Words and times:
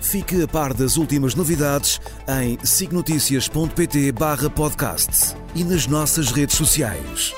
Fique 0.00 0.42
a 0.42 0.48
par 0.48 0.72
das 0.72 0.96
últimas 0.96 1.34
novidades 1.34 2.00
em 2.28 2.58
signoticias.pt 2.64 4.12
barra 4.12 4.48
podcast 4.48 5.36
e 5.54 5.64
nas 5.64 5.86
nossas 5.86 6.30
redes 6.30 6.56
sociais. 6.56 7.34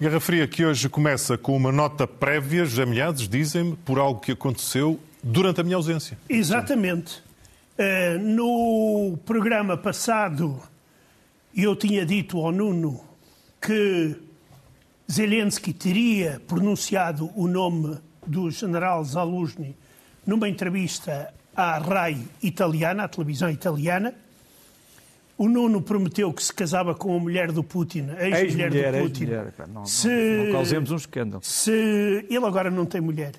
Guerra 0.00 0.20
Fria 0.20 0.46
que 0.46 0.64
hoje 0.64 0.88
começa 0.88 1.38
com 1.38 1.56
uma 1.56 1.72
nota 1.72 2.06
prévia, 2.06 2.66
já 2.66 2.84
meados, 2.84 3.26
dizem-me, 3.26 3.74
por 3.76 3.98
algo 3.98 4.20
que 4.20 4.32
aconteceu 4.32 5.00
durante 5.22 5.62
a 5.62 5.64
minha 5.64 5.76
ausência. 5.76 6.18
Exatamente. 6.28 7.22
Uh, 7.78 8.18
no 8.18 9.18
programa 9.24 9.76
passado, 9.78 10.60
eu 11.62 11.76
tinha 11.76 12.04
dito 12.04 12.38
ao 12.38 12.50
Nuno 12.50 13.00
que 13.60 14.16
Zelensky 15.10 15.72
teria 15.72 16.40
pronunciado 16.46 17.30
o 17.36 17.46
nome 17.46 17.98
do 18.26 18.50
general 18.50 19.04
Zaluzny 19.04 19.76
numa 20.26 20.48
entrevista 20.48 21.32
à 21.54 21.78
RAI 21.78 22.18
italiana, 22.42 23.04
à 23.04 23.08
televisão 23.08 23.50
italiana. 23.50 24.14
O 25.36 25.48
Nuno 25.48 25.82
prometeu 25.82 26.32
que 26.32 26.42
se 26.42 26.52
casava 26.52 26.94
com 26.94 27.16
a 27.16 27.18
mulher 27.20 27.50
do 27.52 27.62
Putin, 27.62 28.08
a 28.18 28.28
ex-mulher 28.28 28.44
Ex-mulher, 28.72 28.92
do 28.92 28.98
Putin. 29.02 29.22
ex-mulher. 29.24 29.52
Pá, 29.52 29.66
Não, 29.66 29.84
Se- 29.84 30.08
não, 30.08 30.44
não 30.46 30.52
causemos 30.52 30.90
um 30.92 30.96
escândalo. 30.96 31.42
Se 31.44 31.70
ele 32.30 32.46
agora 32.46 32.70
não 32.70 32.86
tem 32.86 33.00
mulher, 33.00 33.32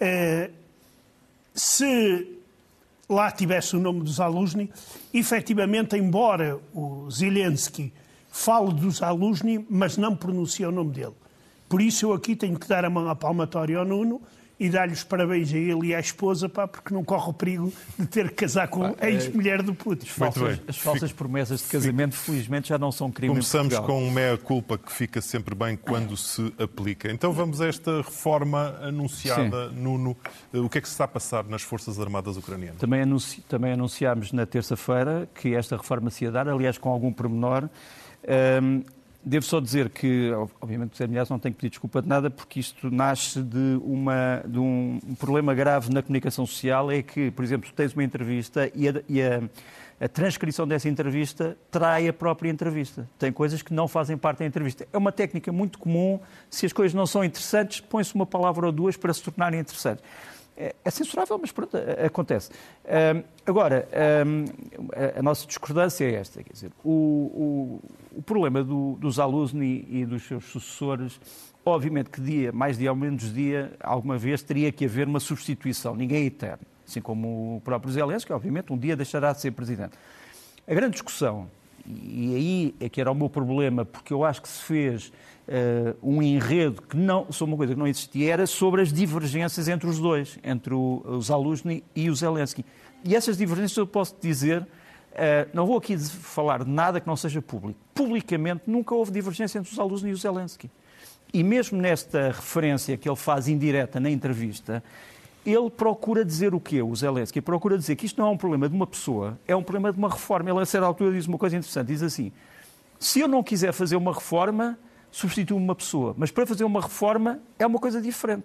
eh, 0.00 0.50
se 1.54 2.35
lá 3.08 3.30
tivesse 3.30 3.76
o 3.76 3.80
nome 3.80 4.00
do 4.00 4.10
Zaluzny, 4.10 4.70
efetivamente, 5.12 5.96
embora 5.96 6.58
o 6.74 7.08
Zelensky 7.10 7.92
fale 8.30 8.74
do 8.74 8.90
Zaluzny, 8.90 9.64
mas 9.70 9.96
não 9.96 10.14
pronuncia 10.14 10.68
o 10.68 10.72
nome 10.72 10.92
dele. 10.92 11.14
Por 11.68 11.80
isso 11.80 12.06
eu 12.06 12.12
aqui 12.12 12.36
tenho 12.36 12.58
que 12.58 12.68
dar 12.68 12.84
a 12.84 12.90
mão 12.90 13.08
à 13.08 13.14
palmatória 13.14 13.78
ao 13.78 13.84
Nuno 13.84 14.20
e 14.58 14.70
dar-lhe 14.70 14.94
os 14.94 15.04
parabéns 15.04 15.52
a 15.52 15.56
ele 15.56 15.88
e 15.88 15.94
à 15.94 16.00
esposa, 16.00 16.48
pá, 16.48 16.66
porque 16.66 16.92
não 16.94 17.04
corre 17.04 17.28
o 17.28 17.32
perigo 17.34 17.72
de 17.98 18.06
ter 18.06 18.30
que 18.30 18.36
casar 18.36 18.68
com 18.68 18.84
a 18.98 19.10
ex-mulher 19.10 19.62
do 19.62 19.74
Putin. 19.74 20.06
Falsas- 20.06 20.60
as 20.66 20.78
falsas 20.78 21.12
promessas 21.12 21.60
de 21.60 21.66
casamento, 21.66 22.14
felizmente, 22.16 22.68
já 22.70 22.78
não 22.78 22.90
são 22.90 23.10
crime 23.10 23.34
Começamos 23.34 23.78
com 23.80 24.02
um 24.02 24.10
meia-culpa 24.10 24.78
que 24.78 24.90
fica 24.90 25.20
sempre 25.20 25.54
bem 25.54 25.76
quando 25.76 26.16
se 26.16 26.52
aplica. 26.58 27.12
Então 27.12 27.32
vamos 27.32 27.60
a 27.60 27.66
esta 27.66 27.98
reforma 27.98 28.78
anunciada, 28.80 29.68
Nuno. 29.68 30.16
O 30.54 30.68
que 30.70 30.78
é 30.78 30.80
que 30.80 30.88
se 30.88 30.94
está 30.94 31.04
a 31.04 31.08
passar 31.08 31.44
nas 31.44 31.60
Forças 31.62 32.00
Armadas 32.00 32.36
Ucranianas? 32.38 32.78
Também, 32.80 33.02
anunci... 33.02 33.42
também 33.42 33.72
anunciámos 33.72 34.32
na 34.32 34.46
terça-feira 34.46 35.28
que 35.34 35.54
esta 35.54 35.76
reforma 35.76 36.08
se 36.10 36.24
ia 36.24 36.30
dar, 36.30 36.48
aliás, 36.48 36.78
com 36.78 36.88
algum 36.88 37.12
pormenor. 37.12 37.68
Ahm, 38.26 38.82
devo 39.26 39.44
só 39.44 39.58
dizer 39.60 39.90
que, 39.90 40.30
ob- 40.32 40.52
obviamente, 40.60 40.94
o 40.94 40.96
Zé 40.96 41.06
Milhares 41.06 41.28
não 41.28 41.38
tem 41.38 41.50
que 41.52 41.58
pedir 41.58 41.70
desculpa 41.70 42.00
de 42.00 42.08
nada, 42.08 42.30
porque 42.30 42.60
isto 42.60 42.90
nasce 42.90 43.42
de, 43.42 43.78
uma, 43.82 44.42
de 44.46 44.58
um, 44.58 45.00
um 45.06 45.14
problema 45.16 45.52
grave 45.52 45.92
na 45.92 46.00
comunicação 46.00 46.46
social. 46.46 46.90
É 46.92 47.02
que, 47.02 47.30
por 47.32 47.44
exemplo, 47.44 47.68
tu 47.68 47.74
tens 47.74 47.92
uma 47.92 48.04
entrevista 48.04 48.70
e, 48.74 48.88
a, 48.88 48.94
e 49.08 49.20
a- 49.20 49.42
a 49.98 50.06
transcrição 50.08 50.68
dessa 50.68 50.88
entrevista 50.90 51.56
trai 51.70 52.06
a 52.06 52.12
própria 52.12 52.50
entrevista. 52.50 53.08
Tem 53.18 53.32
coisas 53.32 53.62
que 53.62 53.72
não 53.72 53.88
fazem 53.88 54.16
parte 54.16 54.40
da 54.40 54.46
entrevista. 54.46 54.86
É 54.92 54.98
uma 54.98 55.10
técnica 55.10 55.50
muito 55.50 55.78
comum. 55.78 56.20
Se 56.50 56.66
as 56.66 56.72
coisas 56.72 56.92
não 56.94 57.06
são 57.06 57.24
interessantes, 57.24 57.80
põe-se 57.80 58.14
uma 58.14 58.26
palavra 58.26 58.66
ou 58.66 58.72
duas 58.72 58.94
para 58.96 59.12
se 59.14 59.22
tornarem 59.22 59.58
interessantes. 59.58 60.04
É, 60.56 60.74
é 60.84 60.90
censurável, 60.90 61.38
mas 61.38 61.52
pronto, 61.52 61.76
acontece. 62.04 62.50
Ahm, 62.88 63.22
agora, 63.44 63.86
ahm, 63.92 64.46
a, 65.16 65.18
a 65.20 65.22
nossa 65.22 65.46
discordância 65.46 66.04
é 66.04 66.14
esta. 66.14 66.42
Quer 66.42 66.52
dizer, 66.52 66.70
o, 66.82 66.90
o- 66.90 67.80
o 68.18 68.22
problema 68.22 68.64
do, 68.64 68.94
dos 68.98 69.18
Aluzny 69.18 69.86
e 69.90 70.06
dos 70.06 70.22
seus 70.26 70.44
sucessores, 70.46 71.20
obviamente 71.64 72.08
que 72.08 72.20
dia, 72.22 72.52
mais 72.52 72.78
dia 72.78 72.90
ou 72.90 72.96
menos 72.96 73.32
dia, 73.34 73.72
alguma 73.80 74.16
vez 74.16 74.42
teria 74.42 74.72
que 74.72 74.86
haver 74.86 75.06
uma 75.06 75.20
substituição. 75.20 75.94
Ninguém 75.94 76.22
é 76.22 76.26
eterno. 76.26 76.62
Assim 76.88 77.00
como 77.02 77.56
o 77.56 77.60
próprio 77.60 77.92
Zelensky, 77.92 78.32
obviamente, 78.32 78.72
um 78.72 78.78
dia 78.78 78.96
deixará 78.96 79.32
de 79.32 79.40
ser 79.42 79.50
presidente. 79.50 79.92
A 80.66 80.72
grande 80.72 80.92
discussão, 80.92 81.50
e 81.88 82.34
aí 82.34 82.74
é 82.80 82.88
que 82.88 83.00
era 83.00 83.10
o 83.10 83.14
meu 83.14 83.28
problema, 83.28 83.84
porque 83.84 84.12
eu 84.12 84.24
acho 84.24 84.42
que 84.42 84.48
se 84.48 84.62
fez 84.62 85.12
eh, 85.46 85.94
um 86.02 86.20
enredo 86.20 86.82
que 86.82 86.96
não, 86.96 87.30
sobre 87.30 87.52
uma 87.52 87.56
coisa 87.56 87.74
que 87.74 87.78
não 87.78 87.86
existia, 87.86 88.32
era 88.32 88.46
sobre 88.46 88.82
as 88.82 88.92
divergências 88.92 89.68
entre 89.68 89.88
os 89.88 89.98
dois, 89.98 90.38
entre 90.42 90.74
o, 90.74 91.02
o 91.06 91.20
Zaluzny 91.20 91.84
e 91.94 92.10
o 92.10 92.14
Zelensky. 92.14 92.64
E 93.04 93.14
essas 93.14 93.36
divergências 93.36 93.76
eu 93.76 93.86
posso 93.86 94.16
dizer, 94.20 94.66
eh, 95.14 95.46
não 95.52 95.66
vou 95.66 95.76
aqui 95.76 95.96
falar 95.98 96.64
nada 96.64 97.00
que 97.00 97.06
não 97.06 97.16
seja 97.16 97.40
público. 97.40 97.78
Publicamente 97.94 98.62
nunca 98.66 98.94
houve 98.94 99.12
divergência 99.12 99.58
entre 99.58 99.72
o 99.72 99.74
Zaluzny 99.76 100.10
e 100.10 100.12
o 100.12 100.16
Zelensky. 100.16 100.70
E 101.32 101.42
mesmo 101.44 101.80
nesta 101.80 102.28
referência 102.28 102.96
que 102.96 103.08
ele 103.08 103.16
faz 103.16 103.46
indireta 103.46 104.00
na 104.00 104.10
entrevista, 104.10 104.82
ele 105.46 105.70
procura 105.70 106.24
dizer 106.24 106.54
o 106.54 106.60
quê, 106.60 106.82
o 106.82 106.94
Zelensky? 106.94 107.40
Procura 107.40 107.78
dizer 107.78 107.94
que 107.94 108.06
isto 108.06 108.20
não 108.20 108.28
é 108.28 108.30
um 108.30 108.36
problema 108.36 108.68
de 108.68 108.74
uma 108.74 108.86
pessoa, 108.86 109.38
é 109.46 109.54
um 109.54 109.62
problema 109.62 109.92
de 109.92 109.98
uma 109.98 110.08
reforma. 110.08 110.50
Ele, 110.50 110.60
a 110.60 110.66
certa 110.66 110.86
altura, 110.86 111.12
diz 111.12 111.26
uma 111.26 111.38
coisa 111.38 111.56
interessante: 111.56 111.86
diz 111.86 112.02
assim, 112.02 112.32
se 112.98 113.20
eu 113.20 113.28
não 113.28 113.42
quiser 113.42 113.72
fazer 113.72 113.96
uma 113.96 114.12
reforma, 114.12 114.78
substituo 115.10 115.56
uma 115.56 115.74
pessoa. 115.74 116.14
Mas 116.18 116.30
para 116.30 116.46
fazer 116.46 116.64
uma 116.64 116.80
reforma 116.80 117.38
é 117.58 117.66
uma 117.66 117.78
coisa 117.78 118.00
diferente. 118.00 118.44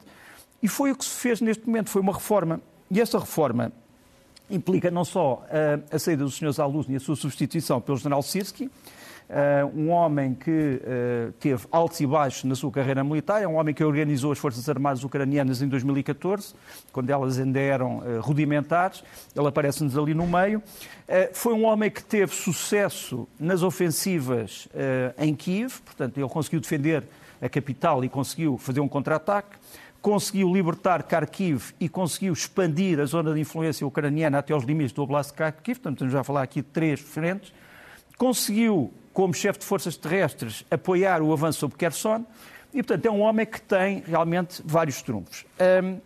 E 0.61 0.67
foi 0.67 0.91
o 0.91 0.95
que 0.95 1.03
se 1.03 1.19
fez 1.19 1.41
neste 1.41 1.65
momento: 1.65 1.89
foi 1.89 2.01
uma 2.01 2.13
reforma. 2.13 2.61
E 2.89 3.01
esta 3.01 3.17
reforma 3.17 3.71
implica 4.49 4.91
não 4.91 5.05
só 5.05 5.43
eh, 5.49 5.79
a 5.91 5.97
saída 5.97 6.23
do 6.23 6.29
Sr. 6.29 6.51
Zaluzny 6.51 6.93
e 6.93 6.97
a 6.97 6.99
sua 6.99 7.15
substituição 7.15 7.79
pelo 7.79 7.97
General 7.97 8.21
Sirski, 8.21 8.69
eh, 9.33 9.63
um 9.73 9.89
homem 9.91 10.33
que 10.33 10.81
eh, 10.83 11.29
teve 11.39 11.65
altos 11.71 12.01
e 12.01 12.05
baixos 12.05 12.43
na 12.43 12.53
sua 12.53 12.69
carreira 12.69 13.01
militar, 13.01 13.41
é 13.41 13.47
um 13.47 13.55
homem 13.55 13.73
que 13.73 13.81
organizou 13.81 14.33
as 14.33 14.37
Forças 14.37 14.67
Armadas 14.67 15.05
Ucranianas 15.05 15.61
em 15.61 15.69
2014, 15.69 16.53
quando 16.91 17.09
elas 17.09 17.39
ainda 17.39 17.57
eram 17.57 18.03
eh, 18.05 18.19
rudimentares, 18.19 19.01
ele 19.33 19.47
aparece-nos 19.47 19.97
ali 19.97 20.13
no 20.13 20.27
meio. 20.27 20.61
Foi 21.33 21.53
um 21.53 21.65
homem 21.65 21.89
que 21.89 22.03
teve 22.03 22.33
sucesso 22.33 23.27
nas 23.37 23.63
ofensivas 23.63 24.69
em 25.17 25.35
Kiev, 25.35 25.81
portanto, 25.83 26.17
ele 26.17 26.29
conseguiu 26.29 26.61
defender 26.61 27.03
a 27.41 27.49
capital 27.49 28.01
e 28.05 28.07
conseguiu 28.07 28.57
fazer 28.57 28.79
um 28.79 28.87
contra-ataque 28.87 29.57
conseguiu 30.01 30.51
libertar 30.51 31.03
Kharkiv 31.03 31.73
e 31.79 31.87
conseguiu 31.87 32.33
expandir 32.33 32.99
a 32.99 33.05
zona 33.05 33.33
de 33.33 33.39
influência 33.39 33.85
ucraniana 33.85 34.39
até 34.39 34.51
aos 34.53 34.63
limites 34.63 34.93
do 34.93 35.03
Oblast 35.03 35.31
de 35.31 35.37
Kharkiv, 35.37 35.75
portanto, 35.75 35.97
estamos 35.97 36.13
já 36.13 36.21
a 36.21 36.23
falar 36.23 36.41
aqui 36.41 36.61
de 36.61 36.67
três 36.69 36.99
frentes. 36.99 37.53
Conseguiu, 38.17 38.91
como 39.13 39.33
chefe 39.33 39.59
de 39.59 39.65
forças 39.65 39.97
terrestres, 39.97 40.65
apoiar 40.71 41.21
o 41.21 41.31
avanço 41.33 41.59
sobre 41.59 41.77
Kherson 41.77 42.25
e, 42.73 42.81
portanto, 42.81 43.05
é 43.05 43.11
um 43.11 43.21
homem 43.21 43.45
que 43.45 43.61
tem 43.61 44.03
realmente 44.05 44.61
vários 44.65 45.01
trunfos. 45.01 45.45
Hum, 45.83 45.99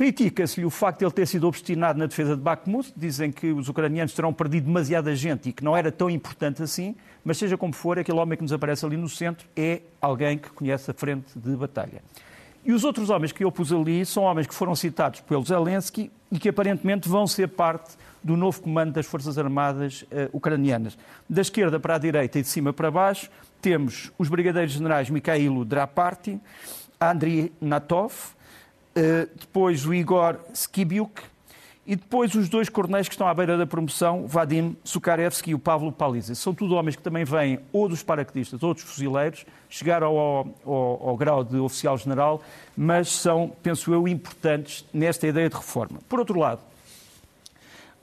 Critica-se-lhe 0.00 0.64
o 0.64 0.70
facto 0.70 1.00
de 1.00 1.04
ele 1.04 1.12
ter 1.12 1.26
sido 1.26 1.46
obstinado 1.46 1.98
na 1.98 2.06
defesa 2.06 2.34
de 2.34 2.40
Bakhmut. 2.40 2.90
Dizem 2.96 3.30
que 3.30 3.52
os 3.52 3.68
ucranianos 3.68 4.14
terão 4.14 4.32
perdido 4.32 4.64
demasiada 4.64 5.14
gente 5.14 5.50
e 5.50 5.52
que 5.52 5.62
não 5.62 5.76
era 5.76 5.92
tão 5.92 6.08
importante 6.08 6.62
assim. 6.62 6.96
Mas, 7.22 7.36
seja 7.36 7.58
como 7.58 7.74
for, 7.74 7.98
aquele 7.98 8.18
homem 8.18 8.34
que 8.34 8.42
nos 8.42 8.50
aparece 8.50 8.86
ali 8.86 8.96
no 8.96 9.10
centro 9.10 9.46
é 9.54 9.82
alguém 10.00 10.38
que 10.38 10.48
conhece 10.48 10.90
a 10.90 10.94
frente 10.94 11.38
de 11.38 11.54
batalha. 11.54 12.02
E 12.64 12.72
os 12.72 12.84
outros 12.84 13.08
homens 13.08 13.32
que 13.32 13.42
eu 13.42 13.50
pus 13.50 13.72
ali 13.72 14.04
são 14.04 14.22
homens 14.24 14.46
que 14.46 14.54
foram 14.54 14.76
citados 14.76 15.20
pelo 15.20 15.44
Zelensky 15.44 16.10
e 16.30 16.38
que 16.38 16.48
aparentemente 16.48 17.08
vão 17.08 17.26
ser 17.26 17.48
parte 17.48 17.94
do 18.22 18.36
novo 18.36 18.60
comando 18.60 18.92
das 18.92 19.06
Forças 19.06 19.38
Armadas 19.38 20.04
eh, 20.10 20.28
ucranianas. 20.32 20.96
Da 21.28 21.40
esquerda 21.40 21.80
para 21.80 21.94
a 21.94 21.98
direita 21.98 22.38
e 22.38 22.42
de 22.42 22.48
cima 22.48 22.72
para 22.72 22.90
baixo, 22.90 23.30
temos 23.62 24.12
os 24.18 24.28
brigadeiros 24.28 24.72
generais 24.72 25.08
Mikhailo 25.08 25.64
Draparty, 25.64 26.38
Andriy 27.00 27.50
Natov, 27.60 28.12
eh, 28.94 29.26
depois 29.38 29.86
o 29.86 29.94
Igor 29.94 30.38
Skibiuk 30.52 31.22
e 31.86 31.96
depois 31.96 32.34
os 32.34 32.48
dois 32.48 32.68
coronéis 32.68 33.08
que 33.08 33.14
estão 33.14 33.26
à 33.26 33.34
beira 33.34 33.56
da 33.56 33.66
promoção, 33.66 34.26
Vadim 34.26 34.76
Sukarevski 34.84 35.50
e 35.50 35.54
o 35.54 35.58
Pavlo 35.58 35.90
Palizzi. 35.90 36.36
São 36.36 36.54
tudo 36.54 36.74
homens 36.74 36.94
que 36.94 37.02
também 37.02 37.24
vêm 37.24 37.58
ou 37.72 37.88
dos 37.88 38.02
paraquedistas 38.02 38.62
ou 38.62 38.74
dos 38.74 38.82
fuzileiros, 38.82 39.44
chegaram 39.68 40.16
ao, 40.16 40.46
ao, 40.64 41.08
ao 41.08 41.16
grau 41.16 41.42
de 41.42 41.56
oficial-general, 41.56 42.42
mas 42.76 43.08
são, 43.08 43.52
penso 43.62 43.92
eu, 43.92 44.06
importantes 44.06 44.84
nesta 44.92 45.26
ideia 45.26 45.48
de 45.48 45.56
reforma. 45.56 45.98
Por 46.08 46.18
outro 46.18 46.38
lado, 46.38 46.60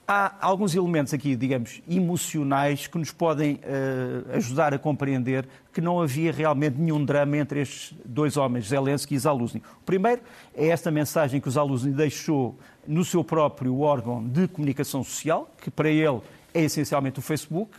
há 0.07 0.33
alguns 0.39 0.73
elementos 0.73 1.13
aqui, 1.13 1.35
digamos, 1.35 1.81
emocionais 1.87 2.87
que 2.87 2.97
nos 2.97 3.11
podem 3.11 3.55
uh, 3.55 4.35
ajudar 4.35 4.73
a 4.73 4.79
compreender 4.79 5.45
que 5.73 5.81
não 5.81 6.01
havia 6.01 6.31
realmente 6.31 6.79
nenhum 6.79 7.03
drama 7.03 7.37
entre 7.37 7.61
estes 7.61 7.93
dois 8.05 8.37
homens, 8.37 8.69
Zelensky 8.69 9.15
e 9.15 9.19
Zaluzny. 9.19 9.61
O 9.81 9.83
primeiro 9.85 10.21
é 10.55 10.67
esta 10.67 10.89
mensagem 10.89 11.41
que 11.41 11.49
o 11.49 11.51
Zaluzny 11.51 11.91
deixou 11.91 12.57
no 12.87 13.03
seu 13.03 13.23
próprio 13.23 13.81
órgão 13.81 14.25
de 14.25 14.47
comunicação 14.47 15.03
social, 15.03 15.53
que 15.61 15.69
para 15.69 15.89
ele 15.89 16.21
é 16.53 16.63
essencialmente 16.63 17.19
o 17.19 17.21
Facebook. 17.21 17.71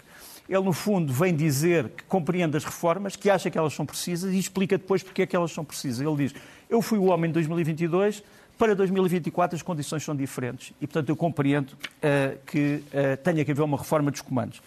Ele, 0.46 0.62
no 0.62 0.72
fundo, 0.72 1.12
vem 1.12 1.34
dizer 1.34 1.88
que 1.90 2.04
compreende 2.04 2.56
as 2.56 2.64
reformas, 2.64 3.16
que 3.16 3.28
acha 3.28 3.50
que 3.50 3.58
elas 3.58 3.72
são 3.75 3.84
precisas 3.84 4.32
e 4.32 4.38
explica 4.38 4.78
depois 4.78 5.02
porque 5.02 5.22
é 5.22 5.26
que 5.26 5.36
elas 5.36 5.52
são 5.52 5.64
precisas. 5.64 6.06
Ele 6.06 6.16
diz: 6.16 6.34
Eu 6.70 6.80
fui 6.80 6.98
o 6.98 7.04
homem 7.04 7.30
de 7.30 7.34
2022 7.34 8.22
para 8.58 8.75
2024 8.75 9.55
as 9.55 9.62
condições 9.62 10.02
são 10.02 10.14
diferentes 10.16 10.72
e, 10.81 10.87
portanto, 10.87 11.08
eu 11.08 11.16
compreendo 11.16 11.70
uh, 11.70 12.37
que 12.44 12.82
uh, 12.88 13.16
tenha 13.22 13.44
que 13.44 13.52
haver 13.52 13.62
uma 13.62 13.78
reforma 13.78 14.10
dos 14.10 14.20
comandos. 14.20 14.60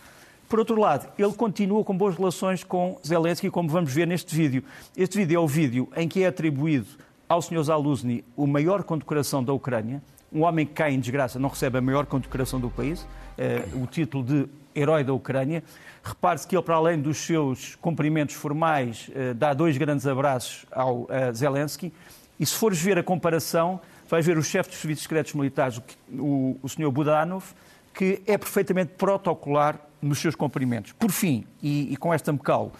Por 0.47 0.59
outro 0.59 0.79
lado, 0.79 1.07
ele 1.17 1.33
continua 1.33 1.83
com 1.83 1.95
boas 1.95 2.15
relações 2.15 2.63
com 2.63 2.97
Zelensky, 3.05 3.49
como 3.49 3.69
vamos 3.69 3.93
ver 3.93 4.07
neste 4.07 4.35
vídeo. 4.35 4.63
Este 4.95 5.17
vídeo 5.17 5.35
é 5.35 5.39
o 5.39 5.47
vídeo 5.47 5.89
em 5.95 6.07
que 6.07 6.23
é 6.23 6.27
atribuído 6.27 6.87
ao 7.27 7.41
Sr. 7.41 7.63
Zaluzny 7.63 8.23
o 8.35 8.47
maior 8.47 8.83
condecoração 8.83 9.43
da 9.43 9.53
Ucrânia. 9.53 10.01
Um 10.31 10.43
homem 10.43 10.65
que 10.65 10.73
cai 10.73 10.93
em 10.93 10.99
desgraça 10.99 11.37
não 11.37 11.49
recebe 11.49 11.77
a 11.77 11.81
maior 11.81 12.05
condecoração 12.05 12.59
do 12.59 12.69
país, 12.69 13.01
uh, 13.01 13.83
o 13.83 13.87
título 13.87 14.23
de 14.23 14.47
Herói 14.73 15.03
da 15.03 15.13
Ucrânia. 15.13 15.63
Repare-se 16.01 16.47
que 16.47 16.55
ele, 16.55 16.63
para 16.63 16.75
além 16.75 16.99
dos 16.99 17.17
seus 17.17 17.75
cumprimentos 17.75 18.35
formais, 18.35 19.11
dá 19.35 19.53
dois 19.53 19.77
grandes 19.77 20.07
abraços 20.07 20.65
ao 20.71 21.07
Zelensky 21.31 21.93
e 22.41 22.45
se 22.45 22.55
fores 22.55 22.81
ver 22.81 22.97
a 22.97 23.03
comparação, 23.03 23.79
vais 24.09 24.25
ver 24.25 24.35
o 24.35 24.43
chefe 24.43 24.71
dos 24.71 24.79
serviços 24.79 25.03
secretos 25.03 25.33
militares, 25.35 25.79
o, 26.11 26.57
o 26.59 26.67
Sr. 26.67 26.89
Budanov, 26.89 27.45
que 27.93 28.19
é 28.25 28.35
perfeitamente 28.35 28.93
protocolar 28.97 29.79
nos 30.01 30.17
seus 30.17 30.33
cumprimentos. 30.33 30.91
Por 30.93 31.11
fim, 31.11 31.45
e, 31.61 31.93
e 31.93 31.97
com 31.97 32.11
esta 32.11 32.33
me 32.33 32.39
calo, 32.39 32.71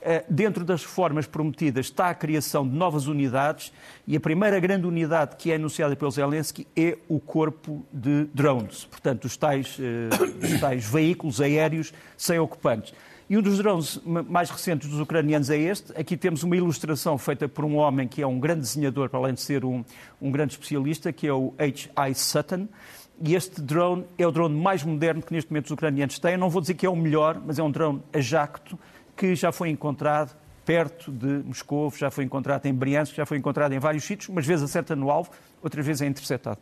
eh, 0.00 0.24
dentro 0.30 0.64
das 0.64 0.82
reformas 0.82 1.26
prometidas 1.26 1.86
está 1.86 2.08
a 2.08 2.14
criação 2.14 2.66
de 2.66 2.74
novas 2.74 3.06
unidades 3.06 3.70
e 4.06 4.16
a 4.16 4.20
primeira 4.20 4.58
grande 4.58 4.86
unidade 4.86 5.36
que 5.36 5.52
é 5.52 5.56
anunciada 5.56 5.94
pelo 5.94 6.10
Zelensky 6.10 6.66
é 6.74 6.96
o 7.06 7.20
corpo 7.20 7.84
de 7.92 8.24
drones, 8.32 8.86
portanto, 8.86 9.26
os 9.26 9.36
tais, 9.36 9.76
eh, 9.78 10.08
os 10.42 10.58
tais 10.58 10.86
veículos 10.86 11.38
aéreos 11.38 11.92
sem 12.16 12.38
ocupantes. 12.38 12.94
E 13.30 13.38
um 13.38 13.42
dos 13.42 13.56
drones 13.58 14.00
mais 14.04 14.50
recentes 14.50 14.88
dos 14.88 15.00
ucranianos 15.00 15.48
é 15.48 15.56
este. 15.56 15.92
Aqui 15.98 16.16
temos 16.16 16.42
uma 16.42 16.56
ilustração 16.56 17.16
feita 17.16 17.48
por 17.48 17.64
um 17.64 17.76
homem 17.76 18.06
que 18.06 18.20
é 18.20 18.26
um 18.26 18.38
grande 18.38 18.60
desenhador, 18.60 19.08
para 19.08 19.18
além 19.18 19.34
de 19.34 19.40
ser 19.40 19.64
um, 19.64 19.84
um 20.20 20.30
grande 20.30 20.54
especialista, 20.54 21.12
que 21.12 21.26
é 21.26 21.32
o 21.32 21.54
H.I. 21.58 22.14
Sutton. 22.14 22.68
E 23.24 23.34
este 23.34 23.60
drone 23.60 24.04
é 24.18 24.26
o 24.26 24.32
drone 24.32 24.54
mais 24.54 24.82
moderno 24.82 25.22
que 25.22 25.32
neste 25.32 25.50
momento 25.50 25.66
os 25.66 25.70
ucranianos 25.70 26.18
têm. 26.18 26.32
Eu 26.32 26.38
não 26.38 26.50
vou 26.50 26.60
dizer 26.60 26.74
que 26.74 26.84
é 26.84 26.90
o 26.90 26.96
melhor, 26.96 27.40
mas 27.44 27.58
é 27.58 27.62
um 27.62 27.70
drone 27.70 28.02
a 28.12 28.20
jacto 28.20 28.78
que 29.16 29.34
já 29.34 29.52
foi 29.52 29.70
encontrado 29.70 30.36
perto 30.64 31.10
de 31.10 31.42
Moscou, 31.44 31.92
já 31.96 32.10
foi 32.10 32.24
encontrado 32.24 32.66
em 32.66 32.74
Briansk, 32.74 33.14
já 33.14 33.26
foi 33.26 33.38
encontrado 33.38 33.72
em 33.72 33.78
vários 33.78 34.04
sítios, 34.04 34.28
umas 34.28 34.46
vezes 34.46 34.64
acerta 34.64 34.94
no 34.94 35.10
alvo, 35.10 35.30
outras 35.62 35.84
vezes 35.84 36.02
é 36.02 36.06
interceptado. 36.06 36.58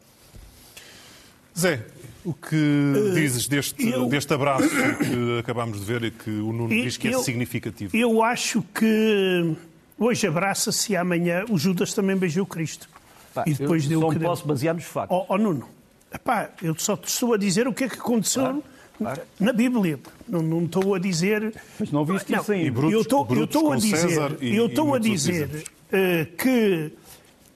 Zé, 1.58 1.85
o 2.25 2.35
que 2.35 2.56
uh, 2.56 3.14
dizes 3.14 3.49
deste, 3.49 3.88
eu, 3.88 4.06
deste 4.06 4.32
abraço 4.32 4.69
que 4.69 5.38
acabámos 5.38 5.81
de 5.81 5.85
ver 5.87 6.05
e 6.05 6.11
que 6.11 6.31
o 6.31 6.52
Nuno 6.52 6.73
eu, 6.73 6.85
diz 6.85 6.97
que 6.97 7.08
é 7.08 7.19
significativo? 7.19 7.97
Eu 7.97 8.23
acho 8.23 8.62
que 8.75 9.56
hoje 9.99 10.26
abraça-se 10.26 10.93
e 10.93 10.97
amanhã 10.97 11.44
o 11.49 11.58
Judas 11.58 11.94
também 11.94 12.17
beijou 12.17 12.44
Cristo. 12.44 12.88
Pá, 13.35 13.44
e 13.47 13.55
depois 13.55 13.87
deu 13.87 14.02
o 14.02 14.11
que 14.11 14.19
posso 14.19 14.47
basear 14.47 14.75
nos 14.75 14.85
factos. 14.85 15.17
Ó 15.17 15.26
oh, 15.29 15.35
oh, 15.35 15.38
Nuno, 15.38 15.69
epá, 16.12 16.50
eu 16.62 16.75
só 16.79 16.97
te 16.97 17.08
estou 17.08 17.35
a 17.35 17.38
dizer 17.38 17.67
o 17.67 17.73
que 17.73 17.85
é 17.85 17.88
que 17.88 17.99
aconteceu 17.99 18.43
claro, 18.43 18.62
claro. 18.99 19.23
na 19.38 19.53
Bíblia. 19.53 19.99
Não, 20.29 20.43
não 20.43 20.64
estou 20.64 20.94
a 20.94 20.99
dizer... 20.99 21.55
Mas 21.79 21.91
não 21.91 22.05
viste 22.05 22.32
não, 22.32 22.41
isso 22.41 22.53
ainda. 22.53 22.73
Brutos, 22.73 22.93
eu 22.93 23.00
estou, 23.00 23.26
eu 23.31 23.44
estou 23.44 23.73
a 23.73 23.76
dizer, 23.76 24.38
e, 24.41 24.56
eu 24.56 24.67
estou 24.67 24.94
a 24.94 24.99
dizer 24.99 25.49
uh, 25.49 26.37
que... 26.37 26.93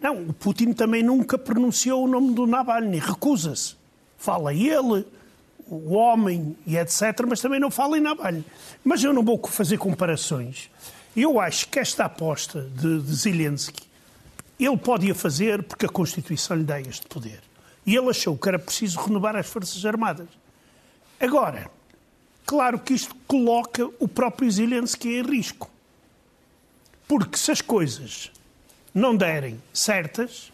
Não, 0.00 0.22
o 0.22 0.32
Putin 0.32 0.72
também 0.72 1.02
nunca 1.02 1.36
pronunciou 1.36 2.04
o 2.04 2.06
nome 2.06 2.34
do 2.34 2.46
Navalny, 2.46 2.98
recusa-se 2.98 3.83
fala 4.18 4.52
ele, 4.54 5.06
o 5.66 5.94
homem 5.94 6.56
e 6.66 6.76
etc., 6.76 7.24
mas 7.28 7.40
também 7.40 7.60
não 7.60 7.70
fala 7.70 7.96
em 7.98 8.00
Navalny. 8.00 8.44
Mas 8.82 9.02
eu 9.02 9.12
não 9.12 9.24
vou 9.24 9.40
fazer 9.46 9.78
comparações. 9.78 10.70
Eu 11.16 11.40
acho 11.40 11.68
que 11.68 11.78
esta 11.78 12.04
aposta 12.04 12.62
de, 12.74 13.00
de 13.00 13.14
Zelensky, 13.14 13.84
ele 14.58 14.76
pode 14.76 15.10
a 15.10 15.14
fazer 15.14 15.62
porque 15.62 15.86
a 15.86 15.88
Constituição 15.88 16.56
lhe 16.56 16.64
dá 16.64 16.80
este 16.80 17.06
poder. 17.06 17.40
E 17.86 17.94
ele 17.94 18.08
achou 18.08 18.36
que 18.36 18.48
era 18.48 18.58
preciso 18.58 18.98
renovar 19.00 19.36
as 19.36 19.46
Forças 19.46 19.84
Armadas. 19.84 20.28
Agora, 21.20 21.70
claro 22.44 22.78
que 22.78 22.94
isto 22.94 23.14
coloca 23.26 23.88
o 23.98 24.08
próprio 24.08 24.50
Zelensky 24.50 25.08
em 25.16 25.22
risco. 25.22 25.70
Porque 27.06 27.36
se 27.36 27.50
as 27.50 27.60
coisas 27.60 28.30
não 28.94 29.14
derem 29.16 29.60
certas, 29.72 30.50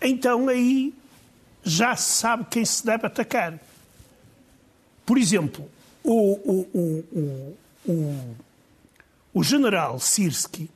então 0.00 0.48
aí 0.48 0.92
já 1.62 1.94
se 1.96 2.12
sabe 2.12 2.46
quem 2.50 2.64
se 2.64 2.84
deve 2.84 3.06
atacar. 3.06 3.58
Por 5.04 5.18
exemplo, 5.18 5.68
o, 6.02 6.64
o, 6.74 7.54
o, 7.86 8.36
o 9.34 9.42
general 9.42 9.98
Sirski, 9.98 10.70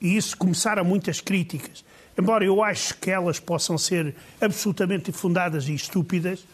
e 0.00 0.16
isso 0.16 0.36
começaram 0.36 0.84
muitas 0.84 1.20
críticas, 1.20 1.84
embora 2.18 2.44
eu 2.44 2.62
acho 2.62 2.96
que 2.98 3.10
elas 3.10 3.40
possam 3.40 3.78
ser 3.78 4.14
absolutamente 4.40 5.10
infundadas 5.10 5.68
e 5.68 5.74
estúpidas, 5.74 6.44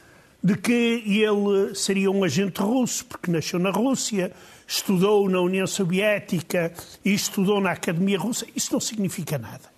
de 0.43 0.56
que 0.56 1.02
ele 1.06 1.75
seria 1.75 2.11
um 2.11 2.23
agente 2.23 2.61
russo, 2.61 3.06
porque 3.06 3.31
nasceu 3.31 3.58
na 3.58 3.70
Rússia, 3.70 4.31
estudou 4.69 5.26
na 5.29 5.41
União 5.41 5.67
Soviética 5.67 6.70
e 7.02 7.14
estudou 7.14 7.62
na 7.62 7.73
Academia 7.73 8.19
Russa. 8.19 8.46
Isso 8.55 8.70
não 8.73 8.81
significa 8.81 9.38
nada. 9.38 9.73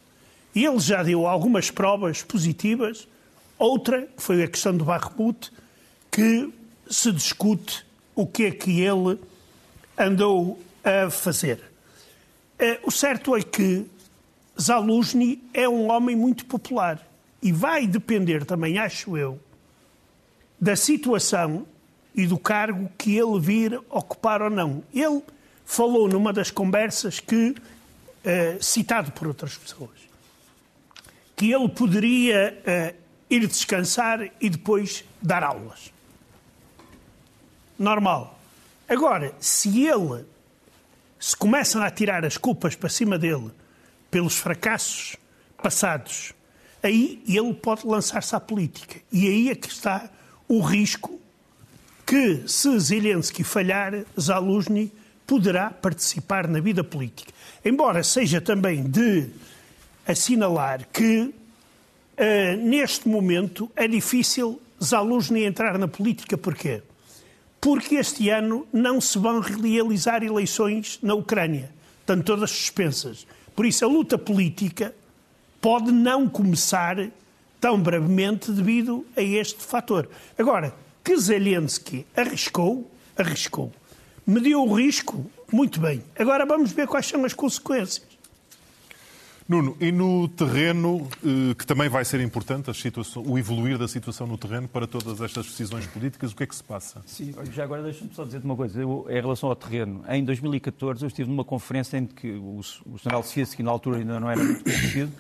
Ele 0.54 0.78
já 0.80 1.04
deu 1.04 1.26
algumas 1.26 1.70
provas 1.70 2.22
positivas 2.22 3.06
Outra, 3.58 4.08
foi 4.16 4.42
a 4.42 4.48
questão 4.48 4.76
do 4.76 4.84
Barremut, 4.84 5.50
que 6.10 6.52
se 6.90 7.10
discute 7.10 7.86
o 8.14 8.26
que 8.26 8.44
é 8.44 8.50
que 8.50 8.80
ele 8.80 9.18
andou 9.98 10.60
a 10.84 11.10
fazer. 11.10 11.60
Eh, 12.58 12.80
o 12.84 12.90
certo 12.90 13.34
é 13.36 13.42
que 13.42 13.86
Zaluzny 14.60 15.42
é 15.52 15.68
um 15.68 15.90
homem 15.90 16.16
muito 16.16 16.46
popular 16.46 17.06
e 17.42 17.52
vai 17.52 17.86
depender 17.86 18.44
também, 18.44 18.78
acho 18.78 19.16
eu, 19.16 19.38
da 20.60 20.74
situação 20.74 21.66
e 22.14 22.26
do 22.26 22.38
cargo 22.38 22.90
que 22.96 23.16
ele 23.16 23.38
vir 23.38 23.80
ocupar 23.90 24.40
ou 24.40 24.50
não. 24.50 24.82
Ele 24.92 25.22
falou 25.64 26.08
numa 26.08 26.32
das 26.32 26.50
conversas 26.50 27.20
que, 27.20 27.54
eh, 28.24 28.56
citado 28.60 29.12
por 29.12 29.28
outras 29.28 29.56
pessoas, 29.56 29.98
que 31.34 31.52
ele 31.52 31.68
poderia 31.68 32.58
eh, 32.64 32.94
ir 33.28 33.46
descansar 33.46 34.30
e 34.40 34.48
depois 34.48 35.04
dar 35.20 35.42
aulas. 35.42 35.92
Normal. 37.78 38.38
Agora, 38.88 39.34
se 39.40 39.86
ele 39.86 40.24
se 41.18 41.36
começam 41.36 41.82
a 41.82 41.90
tirar 41.90 42.24
as 42.24 42.36
culpas 42.36 42.74
para 42.74 42.88
cima 42.88 43.18
dele 43.18 43.50
pelos 44.10 44.36
fracassos 44.36 45.16
passados, 45.62 46.32
aí 46.82 47.22
ele 47.26 47.54
pode 47.54 47.86
lançar-se 47.86 48.34
à 48.34 48.40
política. 48.40 49.00
E 49.12 49.26
aí 49.26 49.50
é 49.50 49.54
que 49.54 49.68
está 49.68 50.08
o 50.48 50.60
risco 50.60 51.20
que, 52.06 52.44
se 52.46 52.78
Zelensky 52.78 53.42
falhar, 53.42 54.04
Zaluzny 54.18 54.92
poderá 55.26 55.70
participar 55.70 56.46
na 56.46 56.60
vida 56.60 56.84
política. 56.84 57.32
Embora 57.64 58.04
seja 58.04 58.40
também 58.40 58.84
de 58.84 59.28
assinalar 60.06 60.86
que 60.92 61.34
Uh, 62.18 62.56
neste 62.56 63.08
momento 63.08 63.70
é 63.76 63.86
difícil 63.86 64.60
Zaluzny 64.82 65.44
entrar 65.44 65.78
na 65.78 65.86
política. 65.86 66.38
Porquê? 66.38 66.82
Porque 67.60 67.96
este 67.96 68.30
ano 68.30 68.66
não 68.72 69.00
se 69.00 69.18
vão 69.18 69.40
realizar 69.40 70.22
eleições 70.22 70.98
na 71.02 71.14
Ucrânia. 71.14 71.70
Estão 72.00 72.22
todas 72.22 72.50
suspensas. 72.50 73.26
Por 73.54 73.66
isso, 73.66 73.84
a 73.84 73.88
luta 73.88 74.16
política 74.16 74.94
pode 75.60 75.90
não 75.90 76.28
começar 76.28 76.96
tão 77.60 77.80
brevemente 77.80 78.52
devido 78.52 79.04
a 79.16 79.22
este 79.22 79.62
fator. 79.62 80.08
Agora, 80.38 80.74
que 81.02 81.16
Zelensky 81.16 82.06
arriscou, 82.16 82.90
arriscou. 83.16 83.72
Mediu 84.26 84.62
o 84.62 84.74
risco, 84.74 85.28
muito 85.50 85.80
bem. 85.80 86.02
Agora 86.18 86.46
vamos 86.46 86.72
ver 86.72 86.86
quais 86.86 87.06
são 87.06 87.24
as 87.24 87.32
consequências. 87.32 88.05
Nuno, 89.48 89.76
e 89.80 89.92
no 89.92 90.26
terreno, 90.26 91.08
eh, 91.24 91.54
que 91.54 91.64
também 91.64 91.88
vai 91.88 92.04
ser 92.04 92.20
importante, 92.20 92.68
o 93.16 93.38
evoluir 93.38 93.78
da 93.78 93.86
situação 93.86 94.26
no 94.26 94.36
terreno 94.36 94.66
para 94.66 94.88
todas 94.88 95.20
estas 95.20 95.46
decisões 95.46 95.86
políticas, 95.86 96.32
o 96.32 96.36
que 96.36 96.42
é 96.42 96.46
que 96.46 96.56
se 96.56 96.64
passa? 96.64 97.00
Sim, 97.06 97.32
já 97.52 97.62
agora 97.62 97.80
deixa-me 97.80 98.10
só 98.12 98.24
dizer 98.24 98.40
uma 98.42 98.56
coisa. 98.56 98.80
Eu, 98.80 99.06
em 99.08 99.20
relação 99.20 99.48
ao 99.48 99.54
terreno, 99.54 100.02
em 100.08 100.24
2014 100.24 101.04
eu 101.04 101.06
estive 101.06 101.30
numa 101.30 101.44
conferência 101.44 101.96
em 101.96 102.06
que 102.06 102.32
o, 102.32 102.60
o 102.86 102.98
general 102.98 103.22
Sierski, 103.22 103.62
na 103.62 103.70
altura 103.70 103.98
ainda 103.98 104.18
não 104.18 104.28
era 104.28 104.42
muito 104.42 104.64
conhecido, 104.64 105.12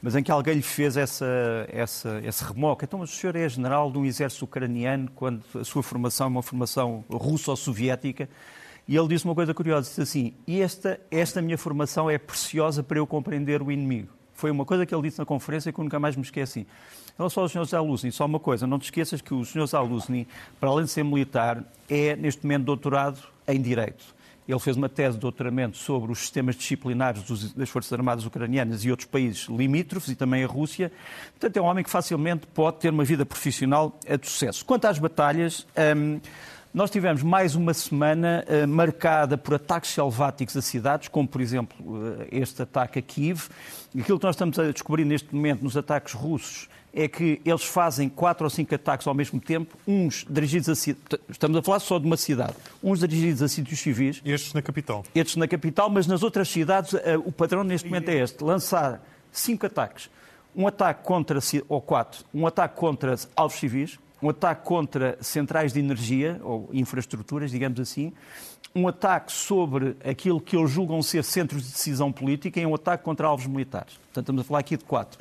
mas 0.00 0.16
em 0.16 0.22
que 0.22 0.30
alguém 0.30 0.54
lhe 0.54 0.62
fez 0.62 0.96
essa, 0.96 1.26
essa, 1.68 2.22
esse 2.24 2.42
remoque. 2.42 2.86
Então, 2.86 3.00
mas 3.00 3.12
o 3.12 3.14
senhor 3.14 3.36
é 3.36 3.46
general 3.46 3.92
de 3.92 3.98
um 3.98 4.06
exército 4.06 4.46
ucraniano, 4.46 5.10
quando 5.14 5.42
a 5.54 5.64
sua 5.64 5.82
formação 5.82 6.26
é 6.26 6.30
uma 6.30 6.42
formação 6.42 7.04
russo-soviética, 7.10 8.30
e 8.86 8.96
ele 8.96 9.08
disse 9.08 9.24
uma 9.24 9.34
coisa 9.34 9.54
curiosa, 9.54 9.88
disse 9.88 10.02
assim, 10.02 10.34
esta, 10.46 11.00
esta 11.10 11.40
minha 11.40 11.56
formação 11.56 12.10
é 12.10 12.18
preciosa 12.18 12.82
para 12.82 12.98
eu 12.98 13.06
compreender 13.06 13.62
o 13.62 13.72
inimigo. 13.72 14.08
Foi 14.34 14.50
uma 14.50 14.64
coisa 14.64 14.84
que 14.84 14.94
ele 14.94 15.02
disse 15.02 15.18
na 15.18 15.24
conferência 15.24 15.72
que 15.72 15.78
eu 15.78 15.84
nunca 15.84 15.98
mais 15.98 16.16
me 16.16 16.22
esqueci. 16.22 16.60
Em 16.60 16.66
relação 17.16 17.44
ao 17.44 17.48
Sr. 17.48 17.64
Zaluzny, 17.64 18.12
só 18.12 18.26
uma 18.26 18.40
coisa, 18.40 18.66
não 18.66 18.78
te 18.78 18.84
esqueças 18.84 19.20
que 19.20 19.32
o 19.32 19.44
Sr. 19.44 19.66
Zaluzny, 19.66 20.26
para 20.60 20.68
além 20.68 20.84
de 20.84 20.90
ser 20.90 21.04
militar, 21.04 21.64
é 21.88 22.16
neste 22.16 22.44
momento 22.44 22.64
doutorado 22.64 23.20
em 23.46 23.62
Direito. 23.62 24.14
Ele 24.46 24.58
fez 24.58 24.76
uma 24.76 24.90
tese 24.90 25.16
de 25.16 25.20
doutoramento 25.20 25.78
sobre 25.78 26.12
os 26.12 26.18
sistemas 26.18 26.54
disciplinares 26.54 27.22
das 27.54 27.70
Forças 27.70 27.90
Armadas 27.92 28.26
Ucranianas 28.26 28.84
e 28.84 28.90
outros 28.90 29.08
países 29.08 29.48
limítrofes 29.48 30.10
e 30.10 30.14
também 30.14 30.44
a 30.44 30.46
Rússia. 30.46 30.92
Portanto, 31.30 31.56
é 31.56 31.62
um 31.62 31.64
homem 31.64 31.82
que 31.82 31.88
facilmente 31.88 32.46
pode 32.48 32.78
ter 32.78 32.90
uma 32.90 33.04
vida 33.04 33.24
profissional 33.24 33.98
de 34.20 34.28
sucesso. 34.28 34.62
Quanto 34.64 34.84
às 34.84 34.98
batalhas, 34.98 35.66
hum, 35.96 36.20
nós 36.74 36.90
tivemos 36.90 37.22
mais 37.22 37.54
uma 37.54 37.72
semana 37.72 38.44
uh, 38.48 38.66
marcada 38.66 39.38
por 39.38 39.54
ataques 39.54 39.92
selváticos 39.92 40.56
a 40.56 40.60
cidades, 40.60 41.06
como 41.06 41.28
por 41.28 41.40
exemplo 41.40 41.76
uh, 41.80 42.26
este 42.32 42.62
ataque 42.62 42.98
a 42.98 43.02
Kiev. 43.02 43.48
Aquilo 43.96 44.18
que 44.18 44.24
nós 44.26 44.34
estamos 44.34 44.58
a 44.58 44.72
descobrir 44.72 45.04
neste 45.04 45.32
momento 45.32 45.62
nos 45.62 45.76
ataques 45.76 46.12
russos 46.14 46.68
é 46.92 47.06
que 47.06 47.40
eles 47.44 47.62
fazem 47.62 48.08
quatro 48.08 48.42
ou 48.42 48.50
cinco 48.50 48.74
ataques 48.74 49.06
ao 49.06 49.14
mesmo 49.14 49.40
tempo, 49.40 49.76
uns 49.86 50.26
dirigidos 50.28 50.68
a 50.68 50.72
estamos 51.28 51.56
a 51.56 51.62
falar 51.62 51.78
só 51.78 51.96
de 51.96 52.06
uma 52.06 52.16
cidade, 52.16 52.54
uns 52.82 52.98
dirigidos 52.98 53.42
a 53.42 53.48
sítios 53.48 53.78
civis. 53.78 54.20
Estes 54.24 54.52
na 54.52 54.60
capital. 54.60 55.04
Estes 55.14 55.36
na 55.36 55.46
capital, 55.46 55.88
mas 55.88 56.08
nas 56.08 56.24
outras 56.24 56.48
cidades 56.48 56.92
uh, 56.92 56.98
o 57.24 57.30
padrão 57.30 57.62
neste 57.62 57.86
momento 57.86 58.08
é 58.08 58.16
este: 58.16 58.42
lançar 58.42 59.00
cinco 59.30 59.66
ataques. 59.66 60.10
Um 60.56 60.66
ataque 60.66 61.04
contra, 61.04 61.38
ou 61.68 61.80
quatro, 61.80 62.24
um 62.32 62.46
ataque 62.46 62.76
contra 62.76 63.16
alvos 63.36 63.58
civis, 63.58 63.98
um 64.24 64.30
ataque 64.30 64.64
contra 64.64 65.18
centrais 65.20 65.74
de 65.74 65.80
energia, 65.80 66.40
ou 66.42 66.70
infraestruturas, 66.72 67.50
digamos 67.50 67.78
assim, 67.78 68.10
um 68.74 68.88
ataque 68.88 69.30
sobre 69.30 69.96
aquilo 70.02 70.40
que 70.40 70.56
eles 70.56 70.70
julgam 70.70 71.02
ser 71.02 71.22
centros 71.22 71.62
de 71.62 71.72
decisão 71.72 72.10
política 72.10 72.58
e 72.58 72.64
um 72.64 72.74
ataque 72.74 73.04
contra 73.04 73.26
alvos 73.26 73.46
militares. 73.46 73.94
Portanto, 73.98 74.24
estamos 74.24 74.40
a 74.40 74.44
falar 74.44 74.60
aqui 74.60 74.78
de 74.78 74.84
quatro. 74.84 75.20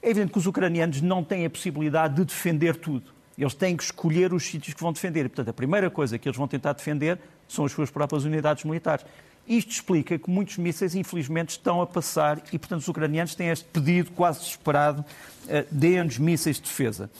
É 0.00 0.08
evidente 0.08 0.32
que 0.32 0.38
os 0.38 0.46
ucranianos 0.46 1.00
não 1.00 1.24
têm 1.24 1.44
a 1.44 1.50
possibilidade 1.50 2.14
de 2.14 2.24
defender 2.24 2.76
tudo. 2.76 3.12
Eles 3.36 3.54
têm 3.54 3.76
que 3.76 3.82
escolher 3.82 4.32
os 4.32 4.44
sítios 4.44 4.72
que 4.72 4.80
vão 4.80 4.92
defender. 4.92 5.28
Portanto, 5.28 5.48
a 5.48 5.52
primeira 5.52 5.90
coisa 5.90 6.16
que 6.16 6.28
eles 6.28 6.38
vão 6.38 6.46
tentar 6.46 6.74
defender 6.74 7.18
são 7.48 7.64
as 7.64 7.72
suas 7.72 7.90
próprias 7.90 8.24
unidades 8.24 8.62
militares. 8.62 9.04
Isto 9.48 9.72
explica 9.72 10.16
que 10.16 10.30
muitos 10.30 10.58
mísseis, 10.58 10.94
infelizmente, 10.94 11.50
estão 11.50 11.82
a 11.82 11.86
passar 11.86 12.40
e, 12.52 12.58
portanto, 12.58 12.82
os 12.82 12.88
ucranianos 12.88 13.34
têm 13.34 13.48
este 13.48 13.64
pedido 13.64 14.12
quase 14.12 14.38
desesperado: 14.38 15.00
uh, 15.02 15.66
deem-nos 15.72 16.18
mísseis 16.18 16.56
de 16.56 16.62
defesa. 16.62 17.10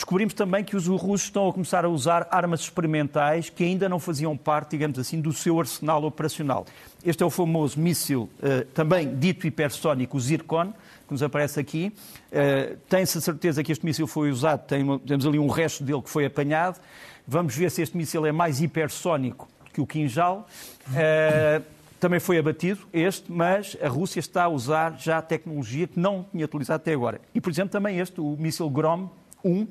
Descobrimos 0.00 0.32
também 0.32 0.64
que 0.64 0.74
os 0.74 0.86
russos 0.86 1.24
estão 1.24 1.46
a 1.46 1.52
começar 1.52 1.84
a 1.84 1.88
usar 1.88 2.26
armas 2.30 2.60
experimentais 2.60 3.50
que 3.50 3.62
ainda 3.62 3.86
não 3.86 4.00
faziam 4.00 4.34
parte, 4.34 4.70
digamos 4.70 4.98
assim, 4.98 5.20
do 5.20 5.30
seu 5.30 5.60
arsenal 5.60 6.02
operacional. 6.04 6.64
Este 7.04 7.22
é 7.22 7.26
o 7.26 7.28
famoso 7.28 7.78
míssil, 7.78 8.22
uh, 8.38 8.64
também 8.72 9.14
dito 9.14 9.46
hipersónico, 9.46 10.16
o 10.16 10.20
Zircon, 10.20 10.72
que 11.06 11.12
nos 11.12 11.22
aparece 11.22 11.60
aqui. 11.60 11.92
Uh, 12.32 12.78
Tem-se 12.88 13.18
a 13.18 13.20
certeza 13.20 13.62
que 13.62 13.70
este 13.70 13.84
míssil 13.84 14.06
foi 14.06 14.30
usado, 14.30 14.64
temos 15.06 15.26
ali 15.26 15.38
um 15.38 15.48
resto 15.48 15.84
dele 15.84 16.00
que 16.00 16.08
foi 16.08 16.24
apanhado. 16.24 16.80
Vamos 17.28 17.54
ver 17.54 17.70
se 17.70 17.82
este 17.82 17.94
míssil 17.94 18.24
é 18.24 18.32
mais 18.32 18.58
hipersónico 18.62 19.50
que 19.70 19.82
o 19.82 19.86
Kinjal. 19.86 20.48
Uh, 20.88 21.62
também 22.00 22.18
foi 22.18 22.38
abatido 22.38 22.80
este, 22.90 23.30
mas 23.30 23.76
a 23.82 23.88
Rússia 23.88 24.20
está 24.20 24.44
a 24.44 24.48
usar 24.48 24.96
já 24.98 25.20
tecnologia 25.20 25.86
que 25.86 26.00
não 26.00 26.24
tinha 26.32 26.46
utilizado 26.46 26.76
até 26.76 26.94
agora. 26.94 27.20
E, 27.34 27.40
por 27.40 27.50
exemplo, 27.50 27.70
também 27.70 27.98
este, 27.98 28.18
o 28.18 28.34
míssil 28.38 28.70
Grom 28.70 29.10
1, 29.44 29.66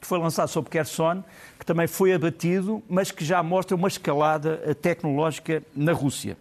que 0.00 0.06
foi 0.06 0.18
lançado 0.18 0.48
sobre 0.48 0.70
Kherson, 0.70 1.22
que 1.58 1.66
também 1.66 1.86
foi 1.86 2.12
abatido, 2.12 2.82
mas 2.88 3.10
que 3.10 3.24
já 3.24 3.42
mostra 3.42 3.76
uma 3.76 3.88
escalada 3.88 4.62
eh, 4.64 4.74
tecnológica 4.74 5.62
na 5.74 5.92
Rússia. 5.92 6.36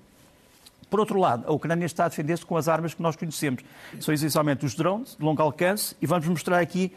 Por 0.89 0.99
outro 0.99 1.19
lado, 1.19 1.43
a 1.47 1.51
Ucrânia 1.51 1.85
está 1.85 2.05
a 2.05 2.07
defender-se 2.07 2.45
com 2.45 2.55
as 2.55 2.67
armas 2.67 2.93
que 2.93 3.01
nós 3.01 3.15
conhecemos. 3.15 3.63
São 3.99 4.13
essencialmente 4.13 4.65
os 4.65 4.73
drones 4.73 5.17
de 5.17 5.23
longo 5.23 5.41
alcance 5.41 5.95
e 6.01 6.05
vamos 6.05 6.27
mostrar 6.27 6.59
aqui 6.59 6.93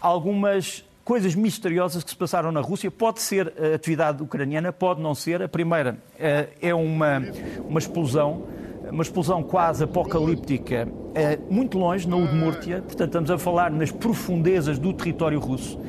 algumas 0.00 0.84
coisas 1.04 1.34
misteriosas 1.34 2.02
que 2.02 2.10
se 2.10 2.16
passaram 2.16 2.50
na 2.50 2.60
Rússia. 2.60 2.90
Pode 2.90 3.20
ser 3.20 3.52
a 3.60 3.74
atividade 3.74 4.22
ucraniana, 4.22 4.72
pode 4.72 5.02
não 5.02 5.14
ser. 5.14 5.42
A 5.42 5.48
primeira 5.48 5.98
eh, 6.18 6.48
é 6.62 6.74
uma, 6.74 7.22
uma 7.68 7.78
explosão 7.78 8.46
uma 8.94 9.02
explosão 9.02 9.42
quase 9.42 9.82
apocalíptica 9.82 10.86
eh, 11.16 11.36
muito 11.50 11.76
longe, 11.76 12.08
na 12.08 12.16
Udmurtia, 12.16 12.80
portanto 12.80 13.08
estamos 13.08 13.30
a 13.30 13.36
falar 13.36 13.68
nas 13.72 13.90
profundezas 13.90 14.78
do 14.78 14.92
território 14.92 15.40
russo. 15.40 15.80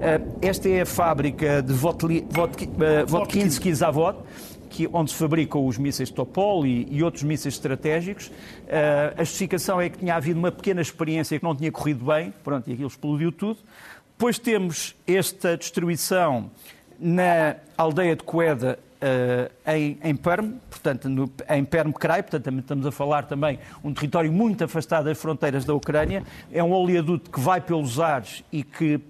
Eh, 0.00 0.20
esta 0.40 0.68
é 0.68 0.82
a 0.82 0.86
fábrica 0.86 1.60
de 1.60 1.72
eh, 1.72 3.04
Votkinsky 3.04 3.74
Zavod, 3.74 4.16
que, 4.70 4.88
onde 4.92 5.10
se 5.10 5.16
fabricam 5.16 5.66
os 5.66 5.76
mísseis 5.76 6.08
Topol 6.08 6.64
e, 6.64 6.86
e 6.88 7.02
outros 7.02 7.24
mísseis 7.24 7.54
estratégicos. 7.54 8.28
Uh, 8.28 8.32
a 9.18 9.24
justificação 9.24 9.78
é 9.78 9.90
que 9.90 9.98
tinha 9.98 10.14
havido 10.14 10.38
uma 10.38 10.50
pequena 10.50 10.80
experiência 10.80 11.38
que 11.38 11.44
não 11.44 11.54
tinha 11.54 11.70
corrido 11.70 12.06
bem, 12.06 12.32
pronto, 12.42 12.70
e 12.70 12.72
aquilo 12.72 12.88
explodiu 12.88 13.30
tudo. 13.30 13.58
Depois 14.16 14.38
temos 14.38 14.96
esta 15.06 15.58
destruição 15.58 16.50
na 16.98 17.56
aldeia 17.76 18.16
de 18.16 18.22
Coeda, 18.22 18.78
em, 19.66 19.98
em 20.02 20.14
Perm, 20.14 20.52
portanto, 20.70 21.08
no, 21.08 21.30
em 21.48 21.64
Perm-Krai, 21.64 22.22
portanto, 22.22 22.58
estamos 22.58 22.86
a 22.86 22.92
falar 22.92 23.24
também 23.24 23.58
um 23.82 23.92
território 23.92 24.32
muito 24.32 24.64
afastado 24.64 25.06
das 25.06 25.18
fronteiras 25.18 25.64
da 25.64 25.74
Ucrânia. 25.74 26.22
É 26.52 26.62
um 26.62 26.72
oleoduto 26.72 27.30
que 27.30 27.40
vai 27.40 27.60
pelos 27.60 27.98
ares 27.98 28.44
e 28.52 28.62
que 28.62 29.00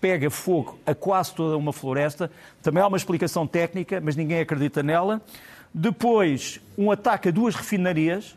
pega 0.00 0.28
fogo 0.28 0.78
a 0.84 0.94
quase 0.94 1.32
toda 1.32 1.56
uma 1.56 1.72
floresta. 1.72 2.30
Também 2.60 2.82
há 2.82 2.86
uma 2.88 2.96
explicação 2.96 3.46
técnica, 3.46 4.00
mas 4.00 4.16
ninguém 4.16 4.40
acredita 4.40 4.82
nela. 4.82 5.22
Depois, 5.72 6.60
um 6.76 6.90
ataque 6.90 7.28
a 7.28 7.32
duas 7.32 7.54
refinarias, 7.54 8.36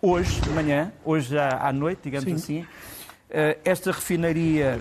hoje 0.00 0.40
de 0.40 0.50
manhã, 0.50 0.92
hoje 1.04 1.38
à 1.38 1.72
noite, 1.72 2.00
digamos 2.04 2.28
Sim. 2.28 2.34
assim. 2.34 2.60
Uh, 2.62 3.58
estas 3.64 3.94
refinarias 3.94 4.80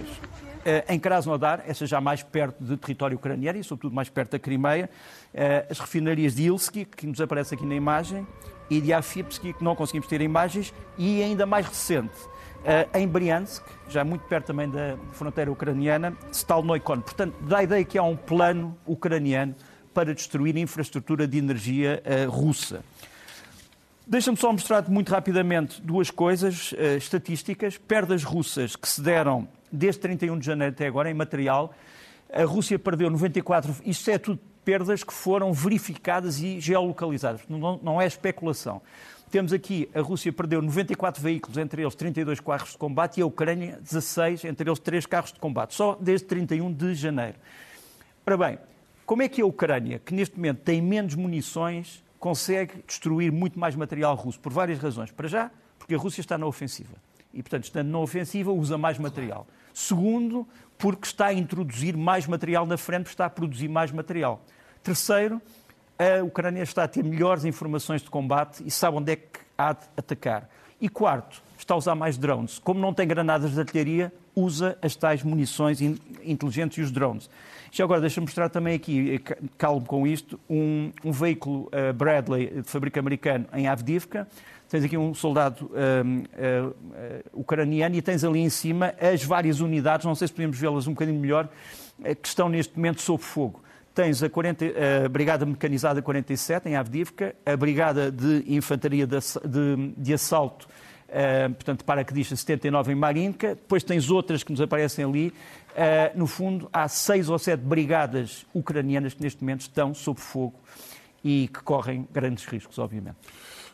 em 0.88 1.00
Krasnodar, 1.00 1.63
essas 1.68 1.89
já 1.89 2.00
mais 2.00 2.24
perto 2.24 2.63
do 2.63 2.77
território 2.77 3.18
ucraniano 3.18 3.60
e, 3.60 3.63
sobretudo, 3.63 3.96
mais 3.96 4.10
perto 4.10 4.32
da 4.32 4.39
Crimeia. 4.39 4.89
Uh, 5.34 5.72
as 5.72 5.80
refinarias 5.80 6.36
de 6.36 6.44
Ilski, 6.44 6.86
que 6.86 7.08
nos 7.08 7.20
aparece 7.22 7.56
aqui 7.56 7.65
na 7.65 7.75
imagem, 7.75 8.27
e 8.70 8.80
de 8.80 8.94
Afipski, 8.94 9.53
que 9.53 9.63
não 9.63 9.75
conseguimos 9.75 10.08
ter 10.08 10.22
imagens, 10.22 10.74
e 10.98 11.22
ainda 11.22 11.46
mais 11.46 11.65
recente, 11.65 12.15
Uh, 12.62 12.96
em 12.96 13.08
Briansk, 13.08 13.63
já 13.89 14.03
muito 14.03 14.22
perto 14.25 14.46
também 14.46 14.70
da 14.70 14.96
fronteira 15.13 15.51
ucraniana, 15.51 16.15
Stalnoikon. 16.32 17.01
Portanto, 17.01 17.34
dá 17.41 17.58
a 17.58 17.63
ideia 17.63 17.84
que 17.84 17.98
há 17.98 18.03
um 18.03 18.15
plano 18.15 18.77
ucraniano 18.86 19.56
para 19.91 20.13
destruir 20.13 20.56
a 20.56 20.60
infraestrutura 20.60 21.27
de 21.27 21.39
energia 21.39 22.03
russa. 22.30 22.84
Deixa-me 24.12 24.36
só 24.36 24.51
mostrar 24.51 24.89
muito 24.89 25.10
rapidamente 25.10 25.82
duas 25.82 26.12
coisas 26.12 26.74
uh, 26.74 26.98
estatísticas. 26.98 27.77
Perdas 27.77 28.25
russas 28.25 28.75
que 28.75 28.86
se 28.86 29.01
deram 29.01 29.48
desde 29.72 30.01
31 30.01 30.38
de 30.38 30.46
janeiro 30.46 30.74
até 30.74 30.86
agora 30.86 31.10
em 31.10 31.13
material. 31.13 31.74
A 32.30 32.44
Rússia 32.44 32.77
perdeu 32.77 33.10
94, 33.10 33.74
isto 33.86 34.12
é 34.12 34.18
tudo 34.18 34.38
perdas 34.65 35.01
que 35.01 35.13
foram 35.13 35.53
verificadas 35.53 36.41
e 36.41 36.60
geolocalizadas, 36.60 37.39
não, 37.48 37.80
não 37.82 38.01
é 38.01 38.06
especulação. 38.06 38.82
Temos 39.32 39.53
aqui, 39.53 39.89
a 39.96 40.01
Rússia 40.01 40.34
perdeu 40.34 40.62
94 40.62 41.24
veículos, 41.24 41.58
entre 41.58 41.82
eles 41.82 41.96
32 41.96 42.41
carros 42.41 42.72
de 42.72 42.77
combate, 42.77 43.22
e 43.22 43.24
a 43.24 43.25
Ucrânia 43.25 43.80
16, 43.82 44.44
entre 44.44 44.70
eles 44.70 44.80
3 44.80 45.06
carros 45.06 45.32
de 45.32 45.39
combate, 45.39 45.74
só 45.74 45.98
desde 46.00 46.27
31 46.27 46.74
de 46.74 46.96
janeiro. 46.96 47.38
Ora 48.27 48.36
bem, 48.36 48.60
como 49.06 49.22
é 49.22 49.30
que 49.30 49.41
a 49.41 49.46
Ucrânia, 49.46 50.00
que 50.00 50.13
neste 50.13 50.36
momento 50.36 50.60
tem 50.60 50.82
menos 50.82 51.15
munições, 51.15 52.03
consegue 52.22 52.84
destruir 52.88 53.32
muito 53.32 53.60
mais 53.60 53.75
material 53.75 54.16
russo? 54.16 54.40
Por 54.40 54.54
várias 54.54 54.78
razões. 54.78 55.12
Para 55.12 55.28
já, 55.28 55.51
porque 55.78 55.96
a 55.96 55.98
Rússia 55.98 56.22
está 56.22 56.38
na 56.38 56.46
ofensiva. 56.46 56.94
E, 57.34 57.42
portanto, 57.42 57.63
estando 57.63 57.90
na 57.90 57.98
ofensiva, 57.98 58.51
usa 58.51 58.78
mais 58.78 59.00
material. 59.00 59.48
Segundo, 59.74 60.48
porque 60.78 61.08
está 61.08 61.28
a 61.28 61.34
introduzir 61.34 61.98
mais 61.98 62.28
material 62.28 62.66
na 62.68 62.78
frente, 62.78 63.08
está 63.08 63.25
a 63.25 63.30
produzir 63.30 63.68
mais 63.68 63.92
material. 63.92 64.40
Terceiro, 64.84 65.42
a 65.98 66.24
Ucrânia 66.24 66.62
está 66.62 66.84
a 66.84 66.88
ter 66.88 67.04
melhores 67.04 67.44
informações 67.44 68.04
de 68.04 68.10
combate 68.10 68.63
e 68.66 68.70
sabe 68.70 68.98
onde 68.98 69.13
é 69.13 69.16
que 69.16 69.40
há 69.58 69.74
de 69.74 69.86
atacar. 69.98 70.48
E 70.80 70.88
quarto, 70.88 71.42
está 71.58 71.74
a 71.74 71.78
usar 71.78 71.96
mais 71.96 72.20
drones. 72.20 72.60
Como 72.60 72.80
não 72.80 72.94
tem 72.94 73.08
granadas 73.08 73.51
de 73.54 73.60
artilharia, 73.60 74.13
usa 74.35 74.77
as 74.81 74.95
tais 74.95 75.23
munições 75.23 75.81
inteligentes 75.81 76.77
e 76.77 76.81
os 76.81 76.91
drones. 76.91 77.29
Já 77.71 77.85
agora, 77.85 78.01
deixa-me 78.01 78.25
mostrar 78.25 78.50
também 78.50 78.75
aqui, 78.75 79.15
eh, 79.15 79.38
calmo 79.57 79.85
com 79.85 80.05
isto, 80.05 80.38
um, 80.50 80.91
um 81.05 81.11
veículo 81.11 81.69
uh, 81.71 81.93
Bradley 81.93 82.61
de 82.61 82.69
fabrico 82.69 83.00
americano 83.00 83.45
em 83.53 83.65
Avdivka. 83.65 84.27
Tens 84.67 84.83
aqui 84.83 84.97
um 84.97 85.13
soldado 85.13 85.65
uh, 85.67 85.73
uh, 85.73 87.39
ucraniano 87.39 87.95
e 87.95 88.01
tens 88.01 88.25
ali 88.25 88.39
em 88.39 88.50
cima 88.50 88.93
as 89.00 89.23
várias 89.23 89.61
unidades, 89.61 90.05
não 90.05 90.15
sei 90.15 90.27
se 90.27 90.33
podemos 90.33 90.57
vê-las 90.57 90.85
um 90.85 90.91
bocadinho 90.91 91.19
melhor, 91.19 91.47
que 92.21 92.27
estão 92.27 92.50
neste 92.50 92.75
momento 92.75 93.01
sob 93.01 93.23
fogo. 93.23 93.61
Tens 93.93 94.23
a, 94.23 94.29
40, 94.29 94.65
a, 94.65 95.09
Brigada 95.09 95.45
Mecanizada 95.45 96.01
47 96.01 96.69
em 96.69 96.75
Avdivka, 96.75 97.35
a 97.45 97.55
Brigada 97.55 98.11
de 98.11 98.43
Infantaria 98.47 99.05
de, 99.05 99.17
de, 99.45 99.93
de 99.97 100.13
Assalto 100.13 100.67
Uh, 101.12 101.53
portanto, 101.53 101.84
para 101.84 102.06
que 102.06 102.13
diz 102.13 102.30
79 102.30 102.94
em 102.94 102.96
Marinka, 102.96 103.50
depois 103.50 103.84
tens 103.84 104.10
outras 104.10 104.44
que 104.44 104.51
nos 104.51 104.62
aparecem 104.62 105.03
ali. 105.03 105.27
Uh, 105.27 106.18
no 106.18 106.25
fundo, 106.25 106.70
há 106.72 106.88
seis 106.88 107.30
ou 107.30 107.38
sete 107.38 107.60
brigadas 107.60 108.46
ucranianas 108.53 109.13
que 109.13 109.22
neste 109.22 109.41
momento 109.41 109.62
estão 109.62 109.94
sob 109.94 110.22
fogo 110.22 110.56
e 111.24 111.50
que 111.53 111.62
correm 111.63 112.08
grandes 112.13 112.46
riscos, 112.46 112.80
obviamente. 112.80 113.18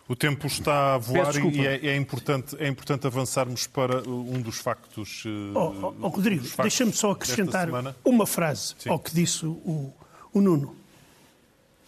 O 0.07 0.15
tempo 0.15 0.47
está 0.47 0.95
a 0.95 0.97
voar 0.97 1.35
e 1.35 1.67
é, 1.67 1.87
é, 1.87 1.95
importante, 1.95 2.55
é 2.59 2.67
importante 2.67 3.05
avançarmos 3.05 3.67
para 3.67 4.07
um 4.09 4.41
dos 4.41 4.57
factos. 4.57 5.23
Oh, 5.53 5.59
oh, 5.59 5.93
oh 6.01 6.07
Rodrigo, 6.07 6.45
deixa-me 6.61 6.93
só 6.93 7.11
acrescentar 7.11 7.67
uma 8.05 8.25
frase 8.25 8.73
Sim. 8.79 8.89
ao 8.89 8.97
que 8.97 9.13
disse 9.13 9.45
o, 9.45 9.93
o 10.33 10.41
Nuno. 10.41 10.75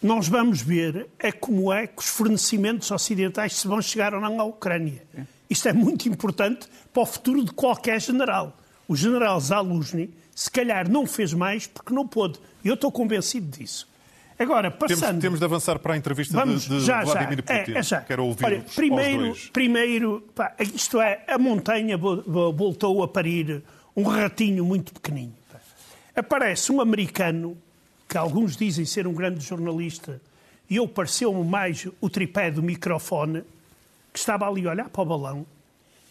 Nós 0.02 0.28
vamos 0.28 0.60
ver 0.62 1.08
é 1.18 1.32
como 1.32 1.72
é 1.72 1.86
que 1.86 2.00
os 2.00 2.08
fornecimentos 2.08 2.90
ocidentais 2.90 3.56
se 3.56 3.66
vão 3.66 3.80
chegar 3.82 4.14
ou 4.14 4.20
não 4.20 4.40
à 4.40 4.44
Ucrânia. 4.44 5.02
Isto 5.50 5.68
é 5.68 5.72
muito 5.72 6.08
importante 6.08 6.68
para 6.92 7.02
o 7.02 7.06
futuro 7.06 7.44
de 7.44 7.50
qualquer 7.50 8.00
general. 8.00 8.56
O 8.86 8.94
general 8.94 9.38
Zaluzny, 9.40 10.10
se 10.34 10.50
calhar, 10.50 10.88
não 10.88 11.06
fez 11.06 11.34
mais 11.34 11.66
porque 11.66 11.92
não 11.92 12.06
pôde. 12.06 12.38
E 12.64 12.68
eu 12.68 12.74
estou 12.74 12.92
convencido 12.92 13.58
disso. 13.58 13.90
Agora, 14.38 14.70
passando... 14.70 15.00
Temos, 15.00 15.20
temos 15.20 15.38
de 15.38 15.44
avançar 15.44 15.78
para 15.78 15.92
a 15.92 15.96
entrevista 15.98 16.34
Vamos, 16.34 16.62
de, 16.62 16.78
de 16.78 16.84
já, 16.86 17.04
Vladimir 17.04 17.44
já, 17.46 17.58
Putin. 17.58 17.72
É, 17.72 17.78
é 17.78 17.82
já. 17.82 18.00
Quero 18.00 18.24
ouvir 18.24 18.62
primeiro, 18.74 19.36
primeiro 19.52 20.24
pá, 20.34 20.54
isto 20.58 20.98
é, 20.98 21.24
a 21.28 21.36
montanha 21.36 21.98
voltou 21.98 23.02
a 23.02 23.08
parir 23.08 23.62
um 23.94 24.04
ratinho 24.04 24.64
muito 24.64 24.94
pequenino. 24.94 25.34
Pá. 25.52 25.58
Aparece 26.16 26.72
um 26.72 26.80
americano, 26.80 27.54
que 28.08 28.16
alguns 28.16 28.56
dizem 28.56 28.86
ser 28.86 29.06
um 29.06 29.12
grande 29.12 29.44
jornalista, 29.44 30.22
e 30.70 30.76
eu 30.76 30.88
pareceu-me 30.88 31.44
mais 31.44 31.86
o 32.00 32.08
tripé 32.08 32.50
do 32.50 32.62
microfone, 32.62 33.42
que 34.12 34.18
estava 34.18 34.48
ali 34.48 34.66
a 34.66 34.70
olhar 34.70 34.88
para 34.88 35.02
o 35.02 35.04
balão, 35.04 35.46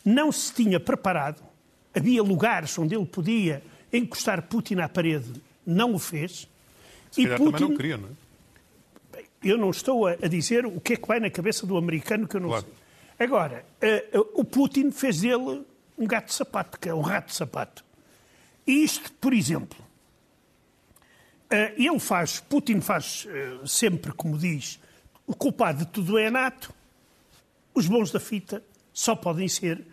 não 0.03 0.31
se 0.31 0.53
tinha 0.53 0.79
preparado, 0.79 1.41
havia 1.95 2.23
lugares 2.23 2.77
onde 2.77 2.95
ele 2.95 3.05
podia 3.05 3.61
encostar 3.91 4.41
Putin 4.43 4.75
à 4.75 4.89
parede, 4.89 5.41
não 5.65 5.93
o 5.93 5.99
fez, 5.99 6.47
se 7.11 7.21
e 7.21 7.27
Putin... 7.27 7.51
também 7.51 7.69
não 7.69 7.75
queria, 7.75 7.97
não 7.97 8.09
é? 8.09 8.11
Eu 9.41 9.57
não 9.57 9.69
estou 9.69 10.05
a 10.05 10.15
dizer 10.27 10.65
o 10.65 10.81
que 10.81 10.93
é 10.93 10.95
que 10.97 11.07
vai 11.07 11.19
na 11.19 11.29
cabeça 11.29 11.65
do 11.65 11.77
americano 11.77 12.27
que 12.27 12.35
eu 12.35 12.41
não 12.41 12.49
claro. 12.49 12.65
sei. 12.65 13.25
Agora, 13.25 13.65
uh, 13.81 14.19
uh, 14.19 14.31
o 14.35 14.43
Putin 14.45 14.91
fez 14.91 15.21
dele 15.21 15.65
um 15.97 16.07
gato 16.07 16.27
de 16.27 16.33
sapato, 16.33 16.79
que 16.79 16.89
é 16.89 16.93
um 16.93 17.01
rato 17.01 17.27
de 17.27 17.35
sapato. 17.35 17.83
E 18.67 18.83
isto, 18.83 19.11
por 19.13 19.33
exemplo, 19.33 19.79
uh, 21.51 21.73
ele 21.77 21.99
faz, 21.99 22.39
Putin 22.39 22.81
faz 22.81 23.27
sempre, 23.65 24.11
como 24.13 24.37
diz, 24.37 24.79
o 25.25 25.35
culpado 25.35 25.79
de 25.79 25.87
tudo 25.87 26.17
é 26.17 26.27
a 26.27 26.31
NATO, 26.31 26.73
os 27.73 27.87
bons 27.87 28.11
da 28.11 28.19
fita 28.19 28.63
só 28.93 29.15
podem 29.15 29.47
ser 29.47 29.85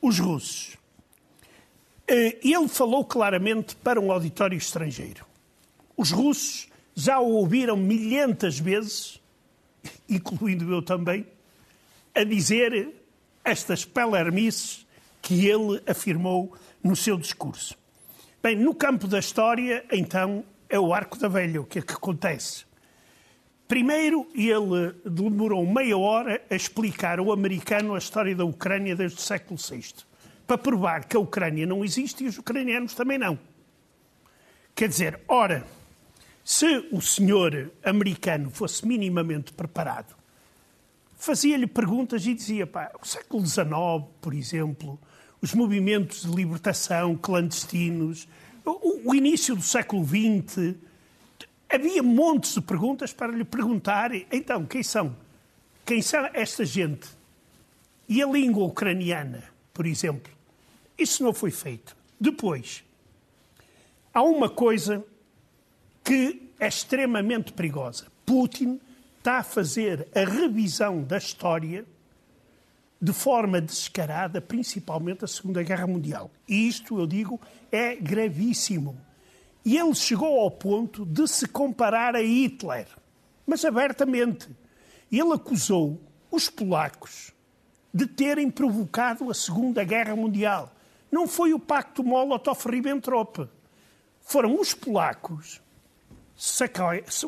os 0.00 0.18
russos. 0.18 0.76
Ele 2.06 2.68
falou 2.68 3.04
claramente 3.04 3.74
para 3.76 4.00
um 4.00 4.12
auditório 4.12 4.56
estrangeiro. 4.56 5.24
Os 5.96 6.10
russos 6.10 6.68
já 6.94 7.18
o 7.18 7.32
ouviram 7.32 7.76
milhentas 7.76 8.58
vezes, 8.58 9.20
incluindo 10.08 10.70
eu 10.72 10.82
também, 10.82 11.26
a 12.14 12.22
dizer 12.22 12.94
estas 13.44 13.84
pelermices 13.84 14.86
que 15.20 15.46
ele 15.46 15.82
afirmou 15.86 16.54
no 16.82 16.94
seu 16.94 17.16
discurso. 17.16 17.76
Bem, 18.42 18.56
no 18.56 18.74
campo 18.74 19.08
da 19.08 19.18
história, 19.18 19.84
então, 19.90 20.44
é 20.68 20.78
o 20.78 20.92
Arco 20.92 21.18
da 21.18 21.28
Velha, 21.28 21.62
o 21.62 21.64
que 21.64 21.78
é 21.78 21.82
que 21.82 21.94
acontece? 21.94 22.66
Primeiro, 23.66 24.26
ele 24.34 24.94
demorou 25.04 25.66
meia 25.66 25.96
hora 25.96 26.42
a 26.50 26.54
explicar 26.54 27.18
ao 27.18 27.32
americano 27.32 27.94
a 27.94 27.98
história 27.98 28.34
da 28.34 28.44
Ucrânia 28.44 28.94
desde 28.94 29.16
o 29.16 29.20
século 29.20 29.58
VI, 29.58 30.04
para 30.46 30.58
provar 30.58 31.04
que 31.04 31.16
a 31.16 31.20
Ucrânia 31.20 31.66
não 31.66 31.82
existe 31.82 32.24
e 32.24 32.26
os 32.26 32.36
ucranianos 32.36 32.94
também 32.94 33.16
não. 33.16 33.38
Quer 34.74 34.88
dizer, 34.88 35.20
ora, 35.26 35.66
se 36.44 36.88
o 36.92 37.00
senhor 37.00 37.70
americano 37.82 38.50
fosse 38.50 38.86
minimamente 38.86 39.52
preparado, 39.52 40.14
fazia-lhe 41.16 41.66
perguntas 41.66 42.26
e 42.26 42.34
dizia, 42.34 42.66
pá, 42.66 42.92
o 43.00 43.06
século 43.06 43.46
XIX, 43.46 43.66
por 44.20 44.34
exemplo, 44.34 44.98
os 45.40 45.54
movimentos 45.54 46.22
de 46.22 46.36
libertação 46.36 47.16
clandestinos, 47.16 48.28
o, 48.62 49.10
o 49.10 49.14
início 49.14 49.56
do 49.56 49.62
século 49.62 50.04
XX, 50.04 50.74
havia 51.68 52.02
montes 52.02 52.54
de 52.54 52.60
perguntas 52.60 53.12
para 53.12 53.32
lhe 53.32 53.44
perguntar, 53.44 54.10
então, 54.32 54.64
quem 54.64 54.82
são? 54.82 55.16
Quem 55.84 56.00
são 56.00 56.28
esta 56.32 56.64
gente? 56.64 57.08
E 58.08 58.22
a 58.22 58.26
língua 58.26 58.64
ucraniana, 58.64 59.42
por 59.72 59.86
exemplo? 59.86 60.32
Isso 60.96 61.22
não 61.22 61.32
foi 61.32 61.50
feito. 61.50 61.96
Depois, 62.20 62.84
há 64.12 64.22
uma 64.22 64.48
coisa 64.48 65.04
que 66.02 66.50
é 66.60 66.68
extremamente 66.68 67.52
perigosa. 67.52 68.06
Putin 68.24 68.80
está 69.18 69.38
a 69.38 69.42
fazer 69.42 70.06
a 70.14 70.20
revisão 70.20 71.02
da 71.02 71.18
história 71.18 71.84
de 73.00 73.12
forma 73.12 73.60
descarada, 73.60 74.40
principalmente 74.40 75.24
a 75.24 75.28
Segunda 75.28 75.62
Guerra 75.62 75.86
Mundial. 75.86 76.30
E 76.48 76.68
isto, 76.68 76.98
eu 76.98 77.06
digo, 77.06 77.40
é 77.70 77.94
gravíssimo. 77.96 78.96
E 79.64 79.78
ele 79.78 79.94
chegou 79.94 80.38
ao 80.40 80.50
ponto 80.50 81.06
de 81.06 81.26
se 81.26 81.48
comparar 81.48 82.14
a 82.14 82.20
Hitler, 82.20 82.86
mas 83.46 83.64
abertamente. 83.64 84.48
Ele 85.10 85.32
acusou 85.32 86.00
os 86.30 86.50
polacos 86.50 87.32
de 87.92 88.06
terem 88.06 88.50
provocado 88.50 89.30
a 89.30 89.34
Segunda 89.34 89.84
Guerra 89.84 90.14
Mundial. 90.16 90.74
Não 91.10 91.28
foi 91.28 91.54
o 91.54 91.60
pacto 91.60 92.02
Molotov-Ribbentrop. 92.02 93.48
Foram 94.20 94.60
os 94.60 94.74
polacos 94.74 95.62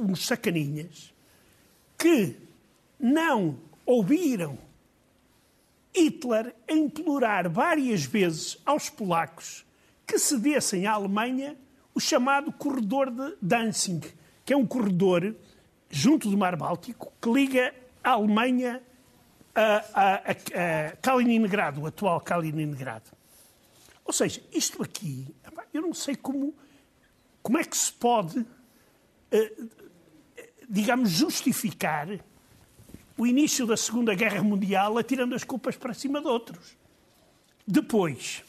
uns 0.00 0.26
sacaninhas 0.26 1.14
que 1.96 2.36
não 2.98 3.58
ouviram 3.84 4.58
Hitler 5.94 6.54
implorar 6.68 7.48
várias 7.48 8.04
vezes 8.04 8.58
aos 8.66 8.90
polacos 8.90 9.64
que 10.06 10.18
cedessem 10.18 10.86
à 10.86 10.92
Alemanha 10.92 11.56
o 11.96 12.00
chamado 12.00 12.52
corredor 12.52 13.10
de 13.10 13.34
Danzig, 13.40 14.14
que 14.44 14.52
é 14.52 14.56
um 14.56 14.66
corredor 14.66 15.34
junto 15.88 16.30
do 16.30 16.36
Mar 16.36 16.54
Báltico 16.54 17.10
que 17.18 17.32
liga 17.32 17.74
a 18.04 18.10
Alemanha 18.10 18.82
a, 19.54 19.62
a, 19.62 20.14
a, 20.14 20.88
a 20.88 20.96
Kaliningrado, 21.00 21.80
o 21.80 21.86
atual 21.86 22.20
Kaliningrado. 22.20 23.10
Ou 24.04 24.12
seja, 24.12 24.42
isto 24.52 24.82
aqui, 24.82 25.26
eu 25.72 25.80
não 25.80 25.94
sei 25.94 26.14
como, 26.14 26.54
como 27.42 27.56
é 27.56 27.64
que 27.64 27.76
se 27.76 27.90
pode 27.90 28.44
eh, 29.30 29.52
digamos, 30.68 31.10
justificar 31.10 32.08
o 33.16 33.26
início 33.26 33.66
da 33.66 33.76
Segunda 33.76 34.14
Guerra 34.14 34.42
Mundial 34.42 34.98
atirando 34.98 35.34
as 35.34 35.44
culpas 35.44 35.76
para 35.76 35.94
cima 35.94 36.20
de 36.20 36.26
outros. 36.26 36.76
Depois, 37.66 38.44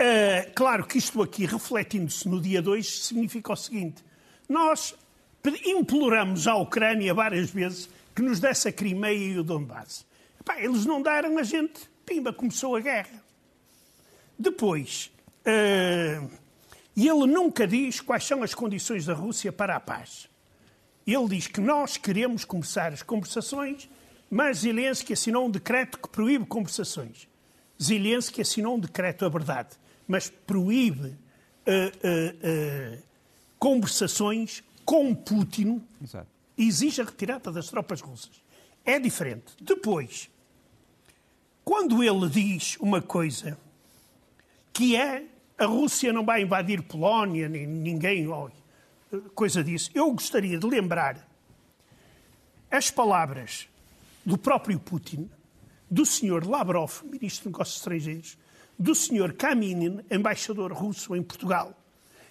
uh, 0.00 0.52
claro 0.54 0.86
que 0.86 0.98
isto 0.98 1.22
aqui, 1.22 1.46
refletindo-se 1.46 2.28
no 2.28 2.40
dia 2.40 2.62
2, 2.62 3.04
significa 3.04 3.52
o 3.52 3.56
seguinte: 3.56 4.04
nós 4.48 4.94
imploramos 5.64 6.46
à 6.46 6.56
Ucrânia 6.56 7.14
várias 7.14 7.50
vezes 7.50 7.88
que 8.14 8.22
nos 8.22 8.40
desse 8.40 8.68
a 8.68 8.72
Crimeia 8.72 9.34
e 9.34 9.38
o 9.38 9.44
Donbass. 9.44 10.06
Epá, 10.40 10.60
eles 10.60 10.86
não 10.86 11.02
deram 11.02 11.38
a 11.38 11.42
gente, 11.42 11.88
pimba, 12.04 12.32
começou 12.32 12.76
a 12.76 12.80
guerra. 12.80 13.22
Depois, 14.38 15.10
uh, 15.42 16.30
ele 16.96 17.26
nunca 17.26 17.66
diz 17.66 18.00
quais 18.00 18.24
são 18.24 18.42
as 18.42 18.54
condições 18.54 19.04
da 19.04 19.14
Rússia 19.14 19.52
para 19.52 19.76
a 19.76 19.80
paz. 19.80 20.28
Ele 21.06 21.28
diz 21.28 21.46
que 21.46 21.60
nós 21.60 21.96
queremos 21.96 22.44
começar 22.44 22.92
as 22.92 23.02
conversações, 23.02 23.88
mas 24.30 24.58
Zelensky 24.58 25.12
assinou 25.12 25.46
um 25.46 25.50
decreto 25.50 25.98
que 25.98 26.08
proíbe 26.08 26.46
conversações. 26.46 27.28
Zelensky 27.80 28.40
assinou 28.40 28.76
um 28.76 28.80
decreto, 28.80 29.24
a 29.24 29.28
verdade, 29.28 29.70
mas 30.06 30.28
proíbe 30.28 31.08
uh, 31.08 31.16
uh, 31.66 33.02
conversações 33.58 34.62
com 34.84 35.14
Putin 35.14 35.82
Exato. 36.02 36.28
e 36.56 36.68
exige 36.68 37.00
a 37.00 37.04
retirada 37.04 37.50
das 37.50 37.68
tropas 37.68 38.00
russas. 38.00 38.42
É 38.84 38.98
diferente. 38.98 39.52
Depois, 39.60 40.30
quando 41.64 42.02
ele 42.02 42.28
diz 42.28 42.76
uma 42.78 43.02
coisa 43.02 43.58
que 44.72 44.94
é 44.94 45.24
a 45.58 45.64
Rússia 45.64 46.12
não 46.12 46.24
vai 46.24 46.42
invadir 46.42 46.82
Polónia, 46.82 47.48
nem 47.48 47.66
ninguém, 47.66 48.28
coisa 49.34 49.64
disso. 49.64 49.90
Eu 49.94 50.12
gostaria 50.12 50.58
de 50.58 50.66
lembrar 50.66 51.26
as 52.70 52.90
palavras 52.90 53.66
do 54.24 54.36
próprio 54.36 54.78
Putin, 54.78 55.30
do 55.90 56.04
senhor 56.04 56.46
Lavrov, 56.46 57.02
ministro 57.04 57.44
de 57.44 57.48
Negócios 57.48 57.78
Estrangeiros, 57.78 58.36
do 58.78 58.94
senhor 58.94 59.32
Kaminin, 59.32 60.00
embaixador 60.10 60.72
russo 60.72 61.14
em 61.16 61.22
Portugal, 61.22 61.74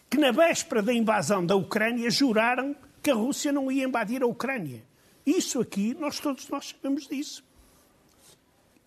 que 0.09 0.17
na 0.17 0.31
véspera 0.31 0.81
da 0.81 0.93
invasão 0.93 1.45
da 1.45 1.55
Ucrânia 1.55 2.09
juraram 2.09 2.75
que 3.01 3.11
a 3.11 3.15
Rússia 3.15 3.51
não 3.51 3.71
ia 3.71 3.85
invadir 3.85 4.21
a 4.23 4.27
Ucrânia. 4.27 4.83
Isso 5.25 5.59
aqui, 5.59 5.95
nós 5.95 6.19
todos 6.19 6.47
nós 6.49 6.69
sabemos 6.69 7.07
disso. 7.07 7.43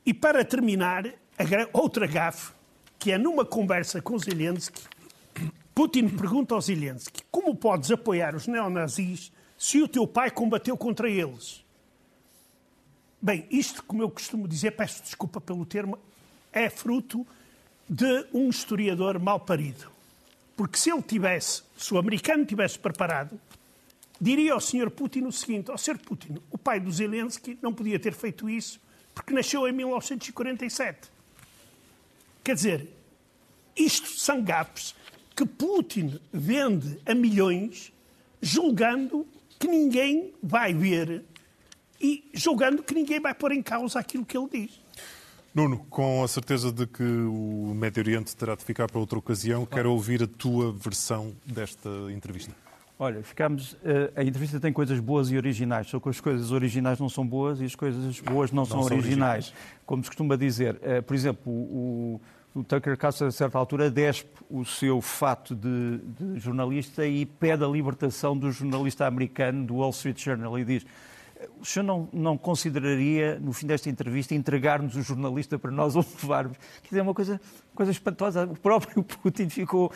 E 0.06 0.14
para 0.14 0.44
terminar, 0.44 1.04
outra 1.72 2.06
gafe, 2.06 2.52
que 2.98 3.12
é 3.12 3.18
numa 3.18 3.44
conversa 3.44 4.00
com 4.00 4.18
Zelensky, 4.18 4.82
Putin 5.74 6.08
pergunta 6.08 6.54
ao 6.54 6.60
Zelensky 6.60 7.22
como 7.30 7.54
podes 7.54 7.90
apoiar 7.90 8.34
os 8.34 8.48
neonazis 8.48 9.30
se 9.56 9.80
o 9.80 9.86
teu 9.86 10.06
pai 10.06 10.30
combateu 10.30 10.76
contra 10.76 11.08
eles? 11.08 11.64
Bem, 13.20 13.46
isto, 13.50 13.84
como 13.84 14.02
eu 14.02 14.10
costumo 14.10 14.48
dizer, 14.48 14.72
peço 14.72 15.02
desculpa 15.02 15.40
pelo 15.40 15.66
termo, 15.66 15.98
é 16.52 16.70
fruto 16.70 17.26
de 17.88 18.26
um 18.32 18.48
historiador 18.48 19.18
mal 19.18 19.40
parido. 19.40 19.90
Porque 20.56 20.78
se 20.78 20.90
ele 20.90 21.02
tivesse, 21.02 21.62
se 21.76 21.94
o 21.94 21.98
americano 21.98 22.44
tivesse 22.44 22.78
preparado, 22.78 23.40
diria 24.20 24.52
ao 24.52 24.60
Sr. 24.60 24.90
Putin 24.90 25.24
o 25.24 25.32
seguinte: 25.32 25.70
oh, 25.70 25.78
Sr. 25.78 25.98
Putin, 25.98 26.38
o 26.50 26.58
pai 26.58 26.80
do 26.80 26.90
Zelensky 26.90 27.58
não 27.62 27.72
podia 27.72 27.98
ter 27.98 28.12
feito 28.12 28.48
isso 28.48 28.80
porque 29.18 29.34
nasceu 29.34 29.66
em 29.66 29.72
1947. 29.72 31.10
Quer 32.44 32.54
dizer, 32.54 32.88
isto 33.76 34.08
são 34.08 34.42
gapes 34.42 34.94
que 35.34 35.44
Putin 35.44 36.20
vende 36.32 37.00
a 37.04 37.14
milhões, 37.14 37.92
julgando 38.40 39.26
que 39.58 39.66
ninguém 39.66 40.32
vai 40.40 40.72
ver 40.72 41.24
e 42.00 42.30
julgando 42.32 42.82
que 42.82 42.94
ninguém 42.94 43.18
vai 43.18 43.34
pôr 43.34 43.50
em 43.50 43.62
causa 43.62 43.98
aquilo 43.98 44.24
que 44.24 44.38
ele 44.38 44.48
diz. 44.50 44.80
Nuno, 45.54 45.78
com 45.90 46.22
a 46.22 46.28
certeza 46.28 46.70
de 46.70 46.86
que 46.86 47.02
o 47.02 47.72
Médio 47.74 48.02
Oriente 48.02 48.36
terá 48.36 48.54
de 48.54 48.64
ficar 48.64 48.88
para 48.88 49.00
outra 49.00 49.18
ocasião, 49.18 49.66
quero 49.66 49.90
ouvir 49.90 50.22
a 50.22 50.26
tua 50.26 50.72
versão 50.72 51.32
desta 51.44 51.88
entrevista. 52.10 52.54
Olha, 52.98 53.22
ficamos. 53.22 53.76
Eh, 53.84 54.12
a 54.16 54.24
entrevista 54.24 54.58
tem 54.58 54.72
coisas 54.72 54.98
boas 54.98 55.30
e 55.30 55.36
originais, 55.36 55.86
só 55.86 56.00
que 56.00 56.08
as 56.08 56.20
coisas 56.20 56.50
originais 56.50 56.98
não 56.98 57.08
são 57.08 57.24
boas 57.24 57.60
e 57.60 57.64
as 57.64 57.76
coisas 57.76 58.20
boas 58.20 58.50
não, 58.50 58.62
não 58.62 58.66
são, 58.66 58.80
originais. 58.80 59.46
originais. 59.46 59.54
Como 59.86 60.02
se 60.02 60.10
costuma 60.10 60.36
dizer, 60.36 60.78
eh, 60.82 61.00
por 61.00 61.14
exemplo, 61.14 61.52
o, 61.52 62.20
o 62.54 62.64
Tucker 62.64 62.98
Carlson, 62.98 63.26
a 63.26 63.30
certa 63.30 63.56
altura, 63.56 63.88
despe 63.88 64.30
o 64.50 64.64
seu 64.64 65.00
fato 65.00 65.54
de, 65.54 65.98
de, 65.98 66.40
jornalista 66.40 67.06
e 67.06 67.24
pede 67.24 67.62
a 67.64 67.68
libertação 67.68 68.36
do 68.36 68.50
jornalista 68.50 69.06
americano 69.06 69.64
do 69.64 69.76
Wall 69.76 69.90
Street 69.90 70.20
Journal 70.20 70.58
e 70.58 70.64
diz 70.64 70.84
o 71.60 71.64
senhor 71.64 71.84
não, 71.84 72.08
não 72.12 72.38
consideraria, 72.38 73.38
no 73.38 73.52
fim 73.52 73.66
desta 73.66 73.88
entrevista, 73.88 74.34
entregar-nos 74.34 74.96
o 74.96 75.02
jornalista 75.02 75.58
para 75.58 75.70
nós 75.70 75.94
o 75.96 76.04
levarmos? 76.22 76.56
Quer 76.82 76.88
dizer, 76.88 77.00
é 77.00 77.02
uma 77.02 77.14
coisa, 77.14 77.40
coisa 77.74 77.92
espantosa. 77.92 78.44
O 78.44 78.56
próprio 78.56 79.02
Putin 79.22 79.48
ficou... 79.48 79.92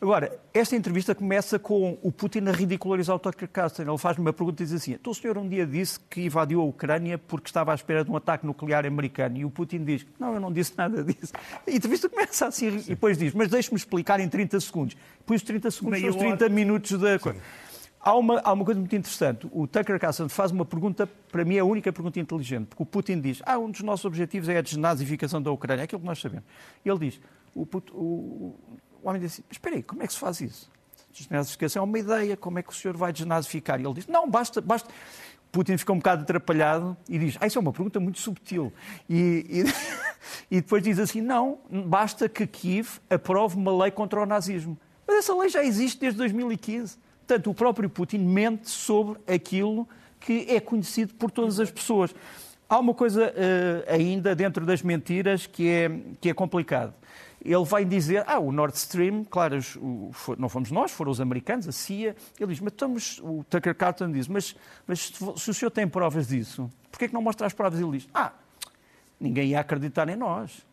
Agora, 0.00 0.40
esta 0.54 0.74
entrevista 0.74 1.14
começa 1.14 1.58
com 1.58 1.98
o 2.00 2.10
Putin 2.10 2.48
a 2.48 2.52
ridicularizar 2.52 3.14
o 3.14 3.18
Tucker 3.18 3.46
Carlson. 3.46 3.82
Ele 3.82 3.98
faz-me 3.98 4.24
uma 4.24 4.32
pergunta 4.32 4.62
e 4.62 4.66
diz 4.66 4.74
assim, 4.74 4.92
então 4.92 5.10
o 5.10 5.14
senhor 5.14 5.36
um 5.36 5.46
dia 5.46 5.66
disse 5.66 6.00
que 6.00 6.22
invadiu 6.22 6.62
a 6.62 6.64
Ucrânia 6.64 7.18
porque 7.18 7.50
estava 7.50 7.70
à 7.72 7.74
espera 7.74 8.02
de 8.02 8.10
um 8.10 8.16
ataque 8.16 8.46
nuclear 8.46 8.86
americano. 8.86 9.36
E 9.36 9.44
o 9.44 9.50
Putin 9.50 9.84
diz, 9.84 10.06
não, 10.18 10.32
eu 10.32 10.40
não 10.40 10.50
disse 10.50 10.72
nada 10.74 11.04
disso. 11.04 11.34
A 11.66 11.70
entrevista 11.70 12.08
começa 12.08 12.46
assim 12.46 12.68
e 12.68 12.80
depois 12.80 13.18
diz, 13.18 13.34
mas 13.34 13.50
deixe-me 13.50 13.76
explicar 13.76 14.20
em 14.20 14.28
30 14.28 14.58
segundos. 14.60 14.96
Depois 15.18 15.42
os 15.42 15.46
30 15.46 15.70
segundos 15.70 16.00
são 16.00 16.08
os 16.08 16.16
30 16.16 16.48
minutos 16.48 16.98
da 16.98 17.18
coisa. 17.18 17.38
Há 18.02 18.16
uma, 18.16 18.40
há 18.40 18.52
uma 18.52 18.64
coisa 18.64 18.80
muito 18.80 18.96
interessante. 18.96 19.46
O 19.52 19.66
Tucker 19.66 20.00
Carlson 20.00 20.28
faz 20.28 20.50
uma 20.50 20.64
pergunta, 20.64 21.06
para 21.06 21.44
mim 21.44 21.56
é 21.56 21.58
a 21.58 21.64
única 21.64 21.92
pergunta 21.92 22.18
inteligente, 22.18 22.68
porque 22.68 22.82
o 22.82 22.86
Putin 22.86 23.20
diz, 23.20 23.42
ah, 23.44 23.58
um 23.58 23.70
dos 23.70 23.82
nossos 23.82 24.06
objetivos 24.06 24.48
é 24.48 24.56
a 24.56 24.62
desnazificação 24.62 25.42
da 25.42 25.50
Ucrânia, 25.50 25.82
é 25.82 25.84
aquilo 25.84 26.00
que 26.00 26.06
nós 26.06 26.18
sabemos. 26.18 26.46
Ele 26.82 26.98
diz, 26.98 27.20
o, 27.54 27.68
o, 27.92 28.56
o 29.02 29.08
homem 29.08 29.20
diz 29.20 29.34
assim, 29.34 29.42
mas 29.46 29.56
espera 29.56 29.76
aí, 29.76 29.82
como 29.82 30.02
é 30.02 30.06
que 30.06 30.14
se 30.14 30.18
faz 30.18 30.40
isso? 30.40 30.70
Desnazificação 31.12 31.82
é 31.82 31.84
uma 31.84 31.98
ideia, 31.98 32.36
como 32.38 32.58
é 32.58 32.62
que 32.62 32.70
o 32.70 32.74
senhor 32.74 32.96
vai 32.96 33.12
desnazificar? 33.12 33.78
E 33.78 33.84
ele 33.84 33.94
diz, 33.94 34.06
não, 34.06 34.28
basta, 34.30 34.62
basta... 34.62 34.88
Putin 35.52 35.76
fica 35.76 35.92
um 35.92 35.96
bocado 35.96 36.22
atrapalhado 36.22 36.96
e 37.08 37.18
diz, 37.18 37.36
ah, 37.40 37.46
isso 37.46 37.58
é 37.58 37.60
uma 37.60 37.72
pergunta 37.72 38.00
muito 38.00 38.18
subtil. 38.18 38.72
E, 39.08 39.44
e, 39.48 39.64
e 40.56 40.60
depois 40.60 40.82
diz 40.82 40.98
assim, 40.98 41.20
não, 41.20 41.58
basta 41.86 42.28
que 42.28 42.46
Kiev 42.46 42.98
aprove 43.10 43.56
uma 43.56 43.76
lei 43.82 43.90
contra 43.90 44.22
o 44.22 44.26
nazismo. 44.26 44.78
Mas 45.06 45.18
essa 45.18 45.34
lei 45.36 45.48
já 45.48 45.62
existe 45.62 45.98
desde 45.98 46.16
2015. 46.18 46.98
Portanto, 47.30 47.48
o 47.48 47.54
próprio 47.54 47.88
Putin 47.88 48.18
mente 48.18 48.68
sobre 48.68 49.20
aquilo 49.32 49.88
que 50.18 50.46
é 50.48 50.58
conhecido 50.58 51.14
por 51.14 51.30
todas 51.30 51.60
as 51.60 51.70
pessoas. 51.70 52.12
Há 52.68 52.76
uma 52.80 52.92
coisa 52.92 53.28
uh, 53.28 53.92
ainda 53.92 54.34
dentro 54.34 54.66
das 54.66 54.82
mentiras 54.82 55.46
que 55.46 55.68
é, 55.68 55.88
que 56.20 56.28
é 56.28 56.34
complicado. 56.34 56.92
Ele 57.40 57.64
vai 57.64 57.84
dizer, 57.84 58.24
ah, 58.26 58.40
o 58.40 58.50
Nord 58.50 58.76
Stream, 58.76 59.22
claro, 59.22 59.60
o, 59.76 60.10
não 60.36 60.48
fomos 60.48 60.72
nós, 60.72 60.90
foram 60.90 61.12
os 61.12 61.20
americanos, 61.20 61.68
a 61.68 61.72
CIA. 61.72 62.16
Ele 62.36 62.50
diz, 62.50 62.58
mas 62.58 62.72
estamos, 62.72 63.20
o 63.22 63.44
Tucker 63.48 63.76
Carlson 63.76 64.10
diz, 64.10 64.26
mas, 64.26 64.56
mas 64.84 65.12
se 65.36 65.50
o 65.50 65.54
senhor 65.54 65.70
tem 65.70 65.86
provas 65.86 66.26
disso, 66.26 66.68
porquê 66.90 67.04
é 67.04 67.08
que 67.08 67.14
não 67.14 67.22
mostra 67.22 67.46
as 67.46 67.52
provas? 67.52 67.78
Ele 67.78 67.92
diz, 67.92 68.08
ah, 68.12 68.32
ninguém 69.20 69.50
ia 69.50 69.60
acreditar 69.60 70.08
em 70.08 70.16
nós 70.16 70.66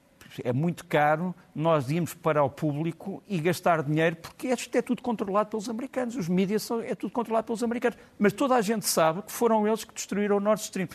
é 0.43 0.53
muito 0.53 0.85
caro 0.85 1.33
nós 1.53 1.89
irmos 1.89 2.13
para 2.13 2.43
o 2.43 2.49
público 2.49 3.23
e 3.27 3.39
gastar 3.39 3.83
dinheiro, 3.83 4.15
porque 4.17 4.47
isto 4.47 4.75
é 4.75 4.81
tudo 4.81 5.01
controlado 5.01 5.49
pelos 5.49 5.69
americanos. 5.69 6.15
Os 6.15 6.27
mídias 6.27 6.63
são, 6.63 6.81
é 6.81 6.95
tudo 6.95 7.11
controlado 7.11 7.47
pelos 7.47 7.63
americanos. 7.63 7.97
Mas 8.17 8.33
toda 8.33 8.55
a 8.55 8.61
gente 8.61 8.85
sabe 8.87 9.21
que 9.21 9.31
foram 9.31 9.67
eles 9.67 9.83
que 9.83 9.93
destruíram 9.93 10.37
o 10.37 10.39
Nord 10.39 10.61
Stream. 10.61 10.87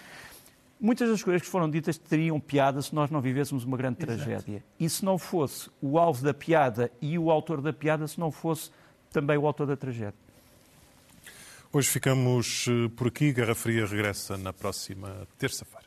Muitas 0.81 1.09
das 1.09 1.23
coisas 1.23 1.43
que 1.43 1.49
foram 1.49 1.71
ditas 1.71 1.97
teriam 1.97 2.41
piada 2.41 2.83
se 2.83 2.95
nós 2.95 3.11
não 3.11 3.21
vivêssemos 3.21 3.65
uma 3.65 3.77
grande 3.77 3.99
Exato. 4.03 4.25
tragédia. 4.25 4.65
E 4.81 4.91
se 4.91 5.05
não 5.05 5.17
fosse 5.17 5.71
o 5.81 5.99
alvo 5.99 6.25
da 6.25 6.35
piada 6.35 6.91
e 7.01 7.17
o 7.19 7.31
autor 7.31 7.61
da 7.61 7.73
piada, 7.73 8.07
se 8.09 8.19
não 8.19 8.33
fosse 8.33 8.71
também 9.13 9.37
o 9.37 9.47
autor 9.47 9.67
da 9.67 9.77
tragédia. 9.77 10.15
Hoje 11.73 11.89
ficamos 11.89 12.67
eh, 12.69 12.91
por 12.97 13.09
aqui. 13.09 13.33
Guerra 13.33 13.55
Fria 13.55 13.87
regressa 13.87 14.37
na 14.37 14.53
próxima 14.53 15.27
terça-feira. 15.39 15.82